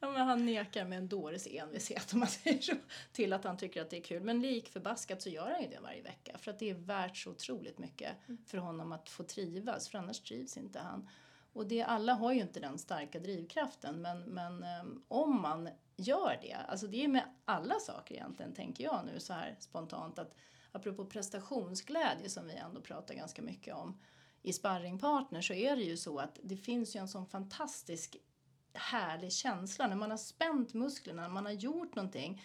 ja, 0.00 0.10
men 0.10 0.26
han 0.26 0.46
nekar 0.46 0.84
med 0.84 0.98
en 0.98 1.08
dåres 1.08 1.46
envishet 1.46 2.12
om 2.12 2.18
man 2.18 2.28
säger 2.28 2.60
så. 2.60 2.72
Till 3.12 3.32
att 3.32 3.44
han 3.44 3.56
tycker 3.56 3.82
att 3.82 3.90
det 3.90 3.96
är 3.96 4.02
kul. 4.02 4.22
Men 4.22 4.40
lik 4.40 4.68
förbaskat 4.68 5.22
så 5.22 5.28
gör 5.28 5.50
han 5.50 5.62
ju 5.62 5.68
det 5.68 5.80
varje 5.80 6.02
vecka. 6.02 6.38
För 6.38 6.50
att 6.50 6.58
det 6.58 6.70
är 6.70 6.74
värt 6.74 7.16
så 7.16 7.30
otroligt 7.30 7.78
mycket 7.78 8.12
för 8.46 8.58
honom 8.58 8.92
att 8.92 9.08
få 9.08 9.22
trivas. 9.22 9.88
För 9.88 9.98
annars 9.98 10.20
trivs 10.20 10.56
inte 10.56 10.78
han. 10.78 11.08
Och 11.52 11.66
det, 11.66 11.82
alla 11.82 12.12
har 12.14 12.32
ju 12.32 12.40
inte 12.40 12.60
den 12.60 12.78
starka 12.78 13.18
drivkraften. 13.18 14.02
Men, 14.02 14.20
men 14.22 14.64
um, 14.80 15.04
om 15.08 15.40
man 15.40 15.68
gör 15.96 16.38
det. 16.42 16.56
Alltså 16.68 16.86
det 16.86 17.04
är 17.04 17.08
med 17.08 17.24
alla 17.44 17.74
saker 17.80 18.14
egentligen 18.14 18.54
tänker 18.54 18.84
jag 18.84 19.06
nu 19.06 19.20
så 19.20 19.32
här 19.32 19.56
spontant. 19.60 20.18
att 20.18 20.34
Apropå 20.78 21.04
prestationsglädje 21.04 22.28
som 22.28 22.46
vi 22.46 22.54
ändå 22.54 22.80
pratar 22.80 23.14
ganska 23.14 23.42
mycket 23.42 23.74
om 23.74 24.00
i 24.42 24.52
sparringpartner 24.52 25.40
så 25.40 25.52
är 25.52 25.76
det 25.76 25.82
ju 25.82 25.96
så 25.96 26.18
att 26.18 26.38
det 26.42 26.56
finns 26.56 26.96
ju 26.96 27.00
en 27.00 27.08
sån 27.08 27.26
fantastisk 27.26 28.16
härlig 28.72 29.32
känsla 29.32 29.86
när 29.86 29.96
man 29.96 30.10
har 30.10 30.18
spänt 30.18 30.74
musklerna, 30.74 31.22
när 31.22 31.28
man 31.28 31.44
har 31.44 31.52
gjort 31.52 31.94
någonting 31.94 32.42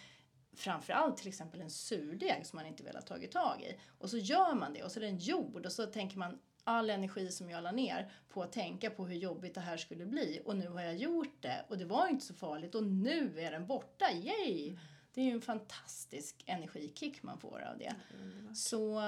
framförallt 0.52 1.16
till 1.16 1.28
exempel 1.28 1.60
en 1.60 1.70
surdeg 1.70 2.46
som 2.46 2.56
man 2.56 2.66
inte 2.66 2.82
velat 2.82 3.06
tagit 3.06 3.32
tag 3.32 3.62
i. 3.62 3.80
Och 3.98 4.10
så 4.10 4.18
gör 4.18 4.54
man 4.54 4.72
det 4.72 4.82
och 4.82 4.92
så 4.92 5.00
är 5.00 5.04
den 5.04 5.18
gjord 5.18 5.66
och 5.66 5.72
så 5.72 5.86
tänker 5.86 6.18
man 6.18 6.38
all 6.64 6.90
energi 6.90 7.30
som 7.30 7.50
jag 7.50 7.62
la 7.62 7.72
ner 7.72 8.12
på 8.28 8.42
att 8.42 8.52
tänka 8.52 8.90
på 8.90 9.06
hur 9.06 9.16
jobbigt 9.16 9.54
det 9.54 9.60
här 9.60 9.76
skulle 9.76 10.06
bli. 10.06 10.40
Och 10.44 10.56
nu 10.56 10.68
har 10.68 10.82
jag 10.82 10.96
gjort 10.96 11.42
det 11.42 11.64
och 11.68 11.78
det 11.78 11.84
var 11.84 12.08
inte 12.08 12.26
så 12.26 12.34
farligt 12.34 12.74
och 12.74 12.84
nu 12.84 13.40
är 13.40 13.50
den 13.50 13.66
borta, 13.66 14.12
yay! 14.12 14.78
Det 15.14 15.20
är 15.20 15.24
ju 15.24 15.32
en 15.32 15.40
fantastisk 15.40 16.42
energikick 16.46 17.22
man 17.22 17.38
får 17.38 17.64
av 17.72 17.78
det. 17.78 17.94
Så, 18.54 19.02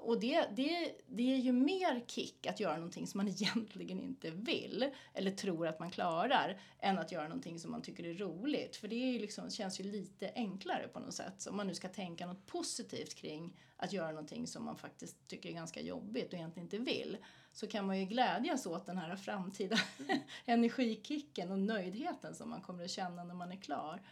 och 0.00 0.20
det, 0.20 0.48
det, 0.56 0.94
det 1.06 1.32
är 1.32 1.36
ju 1.36 1.52
mer 1.52 2.04
kick 2.06 2.46
att 2.46 2.60
göra 2.60 2.74
någonting 2.74 3.06
som 3.06 3.18
man 3.18 3.28
egentligen 3.28 4.00
inte 4.00 4.30
vill 4.30 4.90
eller 5.14 5.30
tror 5.30 5.66
att 5.66 5.80
man 5.80 5.90
klarar 5.90 6.60
än 6.78 6.98
att 6.98 7.12
göra 7.12 7.28
någonting 7.28 7.58
som 7.58 7.70
man 7.70 7.82
tycker 7.82 8.04
är 8.04 8.14
roligt. 8.14 8.76
För 8.76 8.88
det 8.88 8.96
är 8.96 9.12
ju 9.12 9.18
liksom, 9.18 9.50
känns 9.50 9.80
ju 9.80 9.84
lite 9.84 10.32
enklare 10.34 10.88
på 10.88 11.00
något 11.00 11.14
sätt. 11.14 11.34
Så 11.38 11.50
om 11.50 11.56
man 11.56 11.66
nu 11.66 11.74
ska 11.74 11.88
tänka 11.88 12.26
något 12.26 12.46
positivt 12.46 13.14
kring 13.14 13.56
att 13.76 13.92
göra 13.92 14.10
någonting 14.10 14.46
som 14.46 14.64
man 14.64 14.76
faktiskt 14.76 15.28
tycker 15.28 15.48
är 15.48 15.52
ganska 15.52 15.80
jobbigt 15.80 16.28
och 16.28 16.34
egentligen 16.34 16.66
inte 16.66 16.78
vill 16.78 17.16
så 17.52 17.66
kan 17.66 17.86
man 17.86 17.98
ju 17.98 18.04
glädjas 18.04 18.66
åt 18.66 18.86
den 18.86 18.98
här 18.98 19.16
framtida 19.16 19.76
energikicken 20.44 21.50
och 21.50 21.58
nöjdheten 21.58 22.34
som 22.34 22.50
man 22.50 22.60
kommer 22.60 22.84
att 22.84 22.90
känna 22.90 23.24
när 23.24 23.34
man 23.34 23.52
är 23.52 23.56
klar. 23.56 24.02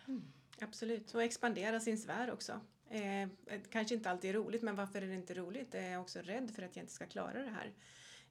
Absolut, 0.60 1.14
och 1.14 1.22
expandera 1.22 1.80
sin 1.80 1.98
sfär 1.98 2.30
också. 2.30 2.60
Eh, 2.90 3.28
kanske 3.70 3.94
inte 3.94 4.10
alltid 4.10 4.30
är 4.30 4.34
roligt, 4.34 4.62
men 4.62 4.76
varför 4.76 5.02
är 5.02 5.06
det 5.06 5.14
inte 5.14 5.34
roligt? 5.34 5.74
Jag 5.74 5.84
är 5.84 5.98
också 5.98 6.20
rädd 6.20 6.50
för 6.54 6.62
att 6.62 6.76
jag 6.76 6.82
inte 6.82 6.92
ska 6.92 7.06
klara 7.06 7.42
det 7.42 7.50
här. 7.50 7.72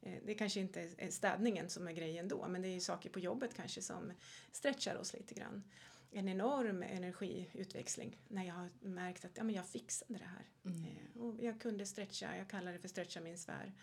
Eh, 0.01 0.19
det 0.25 0.33
kanske 0.33 0.59
inte 0.59 0.81
är 0.97 1.11
städningen 1.11 1.69
som 1.69 1.87
är 1.87 1.91
grejen 1.91 2.27
då, 2.27 2.47
men 2.47 2.61
det 2.61 2.67
är 2.67 2.73
ju 2.73 2.79
saker 2.79 3.09
på 3.09 3.19
jobbet 3.19 3.53
kanske 3.53 3.81
som 3.81 4.11
stretchar 4.51 4.95
oss 4.95 5.13
lite 5.13 5.33
grann. 5.33 5.63
En 6.11 6.29
enorm 6.29 6.83
energiutväxling 6.83 8.17
när 8.27 8.43
jag 8.43 8.53
har 8.53 8.69
märkt 8.81 9.25
att 9.25 9.37
ja, 9.37 9.43
men 9.43 9.55
jag 9.55 9.67
fixade 9.67 10.19
det 10.19 10.25
här. 10.25 10.45
Eh, 10.65 11.21
och 11.21 11.43
jag 11.43 11.61
kunde 11.61 11.85
stretcha, 11.85 12.37
jag 12.37 12.49
kallar 12.49 12.73
det 12.73 12.79
för 12.79 12.87
stretcha 12.87 13.21
min 13.21 13.37
sfär. 13.37 13.73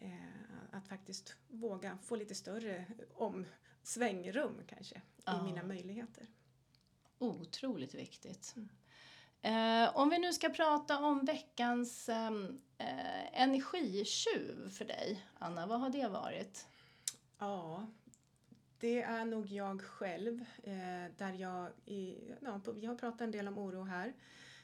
Eh, 0.00 0.12
att 0.70 0.88
faktiskt 0.88 1.36
våga 1.48 1.98
få 2.02 2.16
lite 2.16 2.34
större 2.34 2.86
omsvängrum 3.14 4.62
kanske 4.66 4.94
i 4.96 5.00
Ja. 5.24 5.44
mina 5.44 5.62
möjligheter. 5.62 6.26
Otroligt 7.18 7.94
viktigt. 7.94 8.54
Eh, 9.42 9.96
om 9.96 10.10
vi 10.10 10.18
nu 10.18 10.32
ska 10.32 10.48
prata 10.48 10.98
om 10.98 11.24
veckans 11.24 12.08
ehm, 12.08 12.60
eh, 12.78 13.42
energitjuv 13.42 14.70
för 14.70 14.84
dig, 14.84 15.24
Anna, 15.38 15.66
vad 15.66 15.80
har 15.80 15.90
det 15.90 16.08
varit? 16.08 16.66
Ja, 17.38 17.86
det 18.78 19.02
är 19.02 19.24
nog 19.24 19.46
jag 19.46 19.82
själv. 19.82 20.44
Eh, 20.62 21.12
där 21.16 21.32
jag, 21.32 21.68
i, 21.84 22.18
ja, 22.40 22.60
på, 22.64 22.72
vi 22.72 22.86
har 22.86 22.94
pratat 22.94 23.20
en 23.20 23.30
del 23.30 23.48
om 23.48 23.58
oro 23.58 23.82
här. 23.82 24.14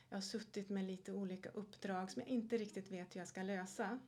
Jag 0.08 0.16
har 0.16 0.22
suttit 0.22 0.70
med 0.70 0.84
lite 0.84 1.12
olika 1.12 1.48
uppdrag 1.48 2.10
som 2.10 2.22
jag 2.22 2.28
inte 2.28 2.56
riktigt 2.56 2.92
vet 2.92 3.14
hur 3.14 3.20
jag 3.20 3.28
ska 3.28 3.42
lösa. 3.42 3.98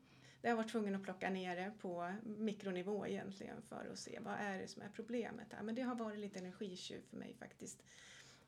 Där 0.40 0.48
jag 0.48 0.56
var 0.56 0.64
tvungen 0.64 0.94
att 0.94 1.02
plocka 1.02 1.30
ner 1.30 1.56
det 1.56 1.72
på 1.80 2.14
mikronivå 2.22 3.06
egentligen 3.06 3.62
för 3.62 3.88
att 3.92 3.98
se 3.98 4.18
vad 4.22 4.34
är 4.34 4.58
det 4.58 4.68
som 4.68 4.82
är 4.82 4.88
problemet 4.88 5.52
här. 5.52 5.62
Men 5.62 5.74
det 5.74 5.82
har 5.82 5.94
varit 5.94 6.18
lite 6.18 6.38
energitjuv 6.38 7.00
för 7.10 7.16
mig 7.16 7.34
faktiskt. 7.34 7.82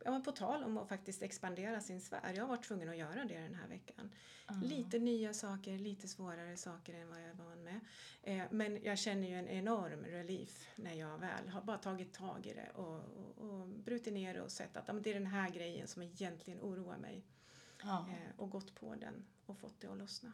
Ja, 0.08 0.12
men 0.12 0.22
på 0.22 0.32
tal 0.32 0.64
om 0.64 0.78
att 0.78 0.88
faktiskt 0.88 1.22
expandera 1.22 1.80
sin 1.80 2.00
sfär. 2.00 2.32
Jag 2.34 2.42
har 2.42 2.48
varit 2.48 2.64
tvungen 2.64 2.88
att 2.88 2.96
göra 2.96 3.24
det 3.24 3.38
den 3.38 3.54
här 3.54 3.68
veckan. 3.68 4.10
Lite 4.62 4.98
nya 4.98 5.34
saker, 5.34 5.78
lite 5.78 6.08
svårare 6.08 6.56
saker 6.56 6.94
än 6.94 7.08
vad 7.08 7.18
jag 7.18 7.28
är 7.28 7.34
van 7.34 7.64
med. 7.64 7.80
Eh, 8.22 8.44
men 8.50 8.82
jag 8.82 8.98
känner 8.98 9.28
ju 9.28 9.34
en 9.34 9.48
enorm 9.48 10.04
relief 10.04 10.68
när 10.76 10.92
jag 10.92 11.18
väl 11.18 11.48
har 11.48 11.62
bara 11.62 11.78
tagit 11.78 12.12
tag 12.12 12.46
i 12.46 12.54
det 12.54 12.70
och, 12.74 12.94
och, 12.94 13.38
och 13.38 13.68
brutit 13.68 14.14
ner 14.14 14.34
det 14.34 14.40
och 14.42 14.52
sett 14.52 14.76
att 14.76 14.88
ja, 14.88 14.94
det 14.94 15.10
är 15.10 15.14
den 15.14 15.26
här 15.26 15.50
grejen 15.50 15.88
som 15.88 16.02
egentligen 16.02 16.60
oroar 16.60 16.98
mig. 16.98 17.26
Ja, 17.82 18.06
Eh, 18.10 18.40
och 18.40 18.50
gått 18.50 18.74
på 18.74 18.94
den 18.94 19.26
och 19.46 19.58
fått 19.58 19.80
det 19.80 19.88
att 19.88 19.98
lossna. 19.98 20.32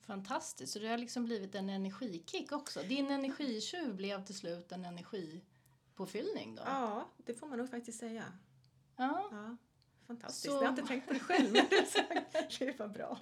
fantastiskt, 0.00 0.72
så 0.72 0.78
det 0.78 0.88
har 0.88 0.98
liksom 0.98 1.24
blivit 1.24 1.54
en 1.54 1.70
energikick 1.70 2.52
också. 2.52 2.82
Din 2.82 3.10
energitjuv 3.10 3.96
blev 3.96 4.24
till 4.24 4.36
slut 4.36 4.72
en 4.72 4.84
energipåfyllning 4.84 6.54
då? 6.54 6.62
Ja, 6.66 7.08
det 7.16 7.34
får 7.34 7.46
man 7.46 7.58
nog 7.58 7.70
faktiskt 7.70 7.98
säga. 7.98 8.32
Ja, 9.00 9.28
Ja, 9.32 9.56
fantastiskt. 10.06 10.44
Så- 10.44 10.50
Jag 10.50 10.62
har 10.62 10.68
inte 10.68 10.82
tänkt 10.82 11.06
på 11.06 11.12
det 11.12 11.20
själv 11.20 11.52
men 11.52 11.66
det 12.58 12.78
var 12.78 12.88
bra. 12.98 13.18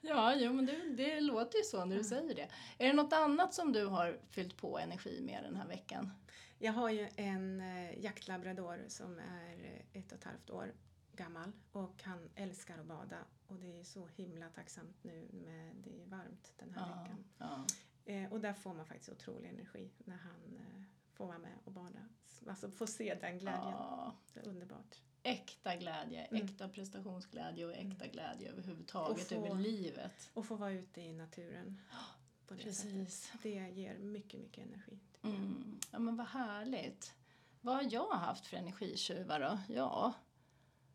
ja 0.00 0.34
jo, 0.36 0.52
men 0.52 0.66
det, 0.66 0.88
det 0.96 1.20
låter 1.20 1.58
ju 1.58 1.64
så 1.64 1.84
när 1.84 1.96
du 1.96 2.04
säger 2.04 2.34
det. 2.34 2.48
Är 2.78 2.86
det 2.86 2.92
något 2.92 3.12
annat 3.12 3.54
som 3.54 3.72
du 3.72 3.86
har 3.86 4.18
fyllt 4.28 4.56
på 4.56 4.78
energi 4.78 5.20
med 5.22 5.42
den 5.44 5.56
här 5.56 5.66
veckan? 5.68 6.10
Jag 6.58 6.72
har 6.72 6.90
ju 6.90 7.08
en 7.16 7.60
eh, 7.60 7.98
jaktlabrador 8.04 8.84
som 8.88 9.18
är 9.18 9.64
eh, 9.64 10.00
ett 10.00 10.12
och 10.12 10.18
ett 10.18 10.24
halvt 10.24 10.50
år 10.50 10.72
gammal 11.12 11.52
och 11.72 12.02
han 12.02 12.30
älskar 12.34 12.78
att 12.78 12.86
bada 12.86 13.18
och 13.46 13.56
det 13.56 13.80
är 13.80 13.84
så 13.84 14.06
himla 14.06 14.48
tacksamt 14.48 14.96
nu 15.04 15.28
med 15.32 15.76
det 15.76 16.02
är 16.02 16.06
varmt 16.06 16.52
den 16.56 16.74
här 16.74 16.80
Ja, 16.90 17.02
veckan. 17.02 17.24
ja. 17.38 17.64
Eh, 18.12 18.32
och 18.32 18.40
där 18.40 18.52
får 18.52 18.74
man 18.74 18.86
faktiskt 18.86 19.08
otrolig 19.10 19.48
energi 19.48 19.90
när 20.04 20.16
han 20.16 20.58
får 21.20 21.26
vara 21.26 21.38
med 21.38 21.58
och 21.64 21.72
bada. 21.72 22.08
Alltså 22.48 22.70
få 22.70 22.86
se 22.86 23.14
den 23.14 23.38
glädjen. 23.38 23.62
Ja, 23.70 24.12
Det 24.34 24.40
är 24.40 24.48
underbart. 24.48 24.96
äkta 25.22 25.76
glädje, 25.76 26.24
Mm. 26.24 26.44
äkta 26.44 26.68
prestationsglädje 26.68 27.64
och 27.66 27.72
äkta 27.72 28.06
glädje 28.06 28.48
överhuvudtaget 28.50 29.28
få- 29.28 29.34
över 29.34 29.54
livet. 29.54 30.30
Och 30.34 30.46
få 30.46 30.56
vara 30.56 30.72
ute 30.72 31.00
i 31.00 31.12
naturen. 31.12 31.80
På 32.46 32.54
det 32.54 32.62
Precis. 32.62 33.20
sättet. 33.20 33.42
Det 33.42 33.50
ger 33.70 33.98
mycket, 33.98 34.40
mycket 34.40 34.66
energi. 34.66 34.98
Mm. 35.22 35.78
Ja 35.90 35.98
men 35.98 36.16
vad 36.16 36.26
härligt. 36.26 37.14
Vad 37.60 37.74
har 37.74 37.88
jag 37.90 38.08
haft 38.08 38.46
för 38.46 38.56
energitjuvar 38.56 39.40
då? 39.40 39.74
Ja, 39.74 40.12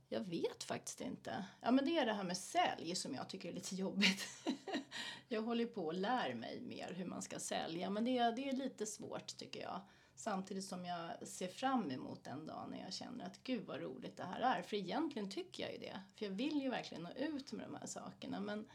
jag 0.10 0.22
vet 0.22 0.64
faktiskt 0.64 1.02
inte. 1.02 1.46
Ja 1.62 1.72
men 1.72 1.86
det 1.86 1.98
är 1.98 2.06
det 2.06 2.14
här 2.14 2.24
med 2.24 2.38
sälj 2.38 2.96
som 2.96 3.14
jag 3.16 3.30
tycker 3.30 3.50
är 3.50 3.54
lite 3.54 3.76
jobbigt. 3.76 4.28
jag 5.28 5.42
håller 5.42 5.66
på 5.66 5.86
och 5.86 5.94
lär 5.94 6.34
mig 6.34 6.62
mer 6.62 6.94
hur 6.94 7.06
man 7.06 7.22
ska 7.22 7.40
sälja 7.40 7.90
men 7.90 8.06
det, 8.06 8.18
är- 8.18 8.32
det 8.32 8.50
är 8.50 8.54
lite 8.54 8.86
svårt 8.86 9.28
tycker 9.38 9.62
jag. 9.62 9.82
Samtidigt 10.16 10.64
som 10.64 10.86
jag 10.86 11.28
ser 11.28 11.48
fram 11.48 11.92
emot 11.92 12.24
den 12.24 12.46
dagen 12.46 12.70
när 12.70 12.84
jag 12.84 12.94
känner 12.94 13.26
att 13.26 13.44
gud 13.44 13.66
vad 13.66 13.82
roligt 13.82 14.18
det 14.18 14.24
här 14.24 14.58
är. 14.58 14.62
För 14.62 14.78
egentligen 14.78 15.30
tycker 15.30 15.64
jag 15.64 15.74
ju 15.74 15.80
det. 15.80 16.02
För 16.16 16.26
jag 16.26 16.32
vill 16.32 16.62
ju 16.62 16.70
verkligen 16.70 17.04
nå 17.04 17.12
ut 17.12 17.52
med 17.52 17.66
de 17.66 17.76
här 17.76 17.88
sakerna. 17.88 18.40
Men 18.40 18.68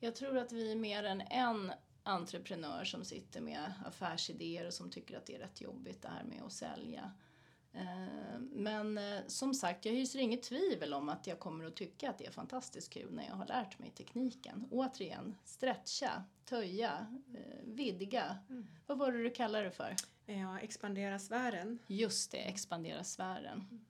jag 0.00 0.14
tror 0.14 0.38
att 0.38 0.52
vi 0.52 0.72
är 0.72 0.76
mer 0.76 1.04
än 1.04 1.20
en 1.20 1.72
entreprenör 2.02 2.84
som 2.84 3.04
sitter 3.04 3.40
med 3.40 3.72
affärsidéer 3.86 4.66
och 4.66 4.74
som 4.74 4.90
tycker 4.90 5.16
att 5.16 5.26
det 5.26 5.34
är 5.34 5.38
rätt 5.38 5.60
jobbigt 5.60 6.02
det 6.02 6.08
här 6.08 6.24
med 6.24 6.42
att 6.42 6.52
sälja. 6.52 7.12
Eh, 7.74 8.38
Men 8.52 8.98
eh, 8.98 9.20
som 9.26 9.54
sagt, 9.54 9.84
jag 9.84 9.92
hyser 9.92 10.18
inget 10.18 10.42
tvivel 10.42 10.94
om 10.94 11.08
att 11.08 11.26
jag 11.26 11.38
kommer 11.38 11.64
att 11.64 11.76
tycka 11.76 12.10
att 12.10 12.18
det 12.18 12.26
är 12.26 12.30
fantastiskt 12.30 12.90
kul 12.92 13.12
när 13.12 13.26
jag 13.26 13.34
har 13.34 13.46
lärt 13.46 13.78
mig 13.78 13.90
tekniken. 13.90 14.68
Återigen, 14.70 15.36
stretcha, 15.44 16.24
töja, 16.44 17.06
eh, 17.34 17.64
vidga. 17.64 18.38
Vad 18.86 18.98
var 18.98 19.12
det 19.12 19.22
du 19.22 19.30
kallade 19.30 19.64
det 19.64 19.70
för? 19.70 19.94
Ja, 20.26 20.58
expandera 20.60 21.18
sfären. 21.18 21.78
Just 21.86 22.30
det, 22.30 22.38
expandera 22.38 23.04
sfären. 23.04 23.84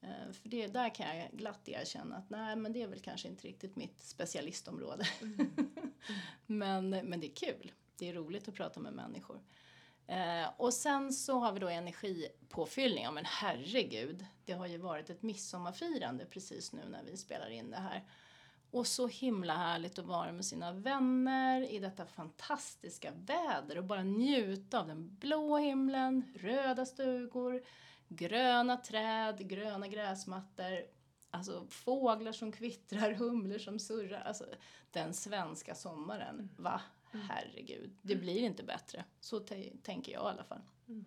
Eh, 0.00 0.32
För 0.32 0.48
det, 0.48 0.66
där 0.66 0.94
kan 0.94 1.16
jag 1.18 1.30
glatt 1.32 1.68
erkänna 1.68 2.16
att 2.16 2.30
nej, 2.30 2.56
men 2.56 2.72
det 2.72 2.82
är 2.82 2.86
väl 2.88 3.00
kanske 3.00 3.28
inte 3.28 3.48
riktigt 3.48 3.76
mitt 3.76 4.00
specialistområde. 4.00 5.04
men, 6.46 6.90
men 6.90 7.20
det 7.20 7.26
är 7.26 7.34
kul. 7.34 7.72
Det 7.96 8.08
är 8.08 8.12
roligt 8.14 8.48
att 8.48 8.54
prata 8.54 8.80
med 8.80 8.92
människor. 8.92 9.40
Eh, 10.10 10.48
och 10.56 10.74
sen 10.74 11.12
så 11.12 11.38
har 11.38 11.52
vi 11.52 11.60
då 11.60 11.68
energipåfyllning. 11.68 13.04
Ja 13.04 13.10
men 13.10 13.24
herregud, 13.24 14.26
det 14.44 14.52
har 14.52 14.66
ju 14.66 14.78
varit 14.78 15.10
ett 15.10 15.22
midsommarfirande 15.22 16.24
precis 16.24 16.72
nu 16.72 16.80
när 16.90 17.02
vi 17.02 17.16
spelar 17.16 17.50
in 17.50 17.70
det 17.70 17.76
här. 17.76 18.04
Och 18.70 18.86
så 18.86 19.06
himla 19.06 19.56
härligt 19.56 19.98
att 19.98 20.04
vara 20.04 20.32
med 20.32 20.44
sina 20.44 20.72
vänner 20.72 21.70
i 21.70 21.78
detta 21.78 22.06
fantastiska 22.06 23.12
väder 23.26 23.78
och 23.78 23.84
bara 23.84 24.02
njuta 24.02 24.80
av 24.80 24.86
den 24.86 25.16
blå 25.16 25.56
himlen, 25.56 26.34
röda 26.36 26.86
stugor, 26.86 27.62
gröna 28.08 28.76
träd, 28.76 29.48
gröna 29.48 29.88
gräsmattor, 29.88 30.82
alltså 31.30 31.66
fåglar 31.68 32.32
som 32.32 32.52
kvittrar, 32.52 33.12
humlor 33.18 33.58
som 33.58 33.78
surrar. 33.78 34.20
Alltså 34.20 34.44
den 34.90 35.14
svenska 35.14 35.74
sommaren, 35.74 36.50
va? 36.56 36.80
Mm. 37.12 37.26
Herregud, 37.28 37.96
det 38.02 38.16
blir 38.16 38.38
inte 38.38 38.62
bättre. 38.62 39.04
Så 39.20 39.40
tänker 39.82 40.12
jag 40.12 40.22
i 40.22 40.28
alla 40.28 40.44
fall. 40.44 40.62
Mm. 40.88 41.04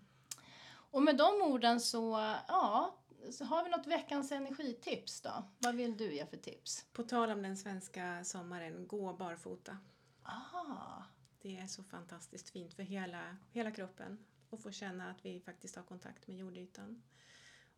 Och 0.66 1.02
med 1.02 1.18
de 1.18 1.42
orden 1.42 1.80
så, 1.80 2.12
ja, 2.48 2.98
så 3.32 3.46
har 3.46 3.63
vi 3.63 3.70
något 3.70 3.88
veckans 3.88 4.32
energitips 4.32 5.22
då? 5.22 5.44
Vad 5.60 5.76
vill 5.76 5.98
du 5.98 6.13
ge 6.13 6.26
för 6.26 6.38
tips? 6.38 6.86
På 6.94 7.04
tal 7.04 7.30
om 7.30 7.42
den 7.42 7.58
svenska 7.58 8.24
sommaren, 8.24 8.88
gå 8.88 9.13
barfota. 9.13 9.78
Ah. 10.24 11.04
Det 11.44 11.58
är 11.58 11.68
så 11.68 11.84
fantastiskt 11.84 12.50
fint 12.50 12.74
för 12.74 12.84
hela, 12.84 13.38
hela 13.52 13.72
kroppen 13.72 14.26
och 14.50 14.60
få 14.60 14.72
känna 14.72 15.12
att 15.12 15.26
vi 15.26 15.39
faktiskt 15.39 15.76
har 15.76 15.84
kontakt 15.84 16.28
med 16.28 16.38
jordytan. 16.38 17.04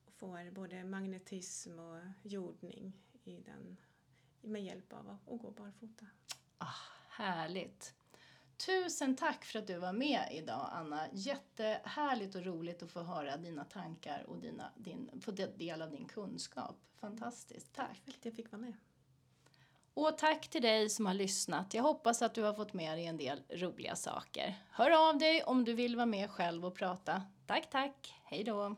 Och 0.06 0.14
får 0.14 0.52
både 0.52 0.84
magnetism 0.84 1.80
och 1.80 2.02
jordning 2.24 2.94
i 3.24 3.42
den, 3.42 3.78
med 4.42 4.64
hjälp 4.64 4.94
av 4.94 5.10
att 5.10 5.40
gå 5.42 5.52
barfota. 5.52 6.06
Ah, 6.58 6.74
härligt! 7.10 7.96
Tusen 8.58 9.15
tack 9.15 9.46
för 9.46 9.60
att 9.60 9.68
du 9.68 9.78
var 9.78 9.94
med 9.94 10.28
idag 10.32 10.70
Anna. 10.72 11.08
Jättehärligt 11.13 12.36
och 12.36 12.46
roligt 12.46 12.84
att 12.84 12.91
få 12.91 13.04
höra 13.04 13.38
dina 13.38 13.63
tankar 13.63 14.26
och 14.28 14.38
dina, 14.38 14.72
din, 14.76 15.22
få 15.22 15.32
del 15.32 15.82
av 15.82 15.91
din 15.91 16.06
kunskap. 16.06 16.76
Fantastiskt, 17.00 17.74
tack. 17.74 17.88
tack 17.88 17.98
för 18.04 18.12
att 18.12 18.26
jag 18.26 18.34
fick 18.34 18.52
vara 18.52 18.62
med. 18.62 18.74
Och 19.94 20.18
tack 20.18 20.48
till 20.48 20.62
dig 20.62 20.89
som 20.89 21.06
har 21.06 21.13
lyssnat. 21.13 21.74
Jag 21.74 21.84
hoppas 21.84 22.22
att 22.22 22.34
du 22.34 22.44
har 22.44 22.54
fått 22.54 22.74
med 22.74 22.98
dig 22.98 23.06
en 23.06 23.18
del 23.18 23.44
roliga 23.50 23.96
saker. 23.96 24.56
Hör 24.72 25.10
av 25.10 25.18
dig 25.18 25.44
om 25.44 25.65
du 25.65 25.74
vill 25.74 25.96
vara 25.96 26.06
med 26.06 26.30
själv 26.30 26.65
och 26.65 26.76
prata. 26.76 27.22
Tack, 27.46 27.70
tack. 27.70 28.13
Hej 28.24 28.44
då. 28.44 28.76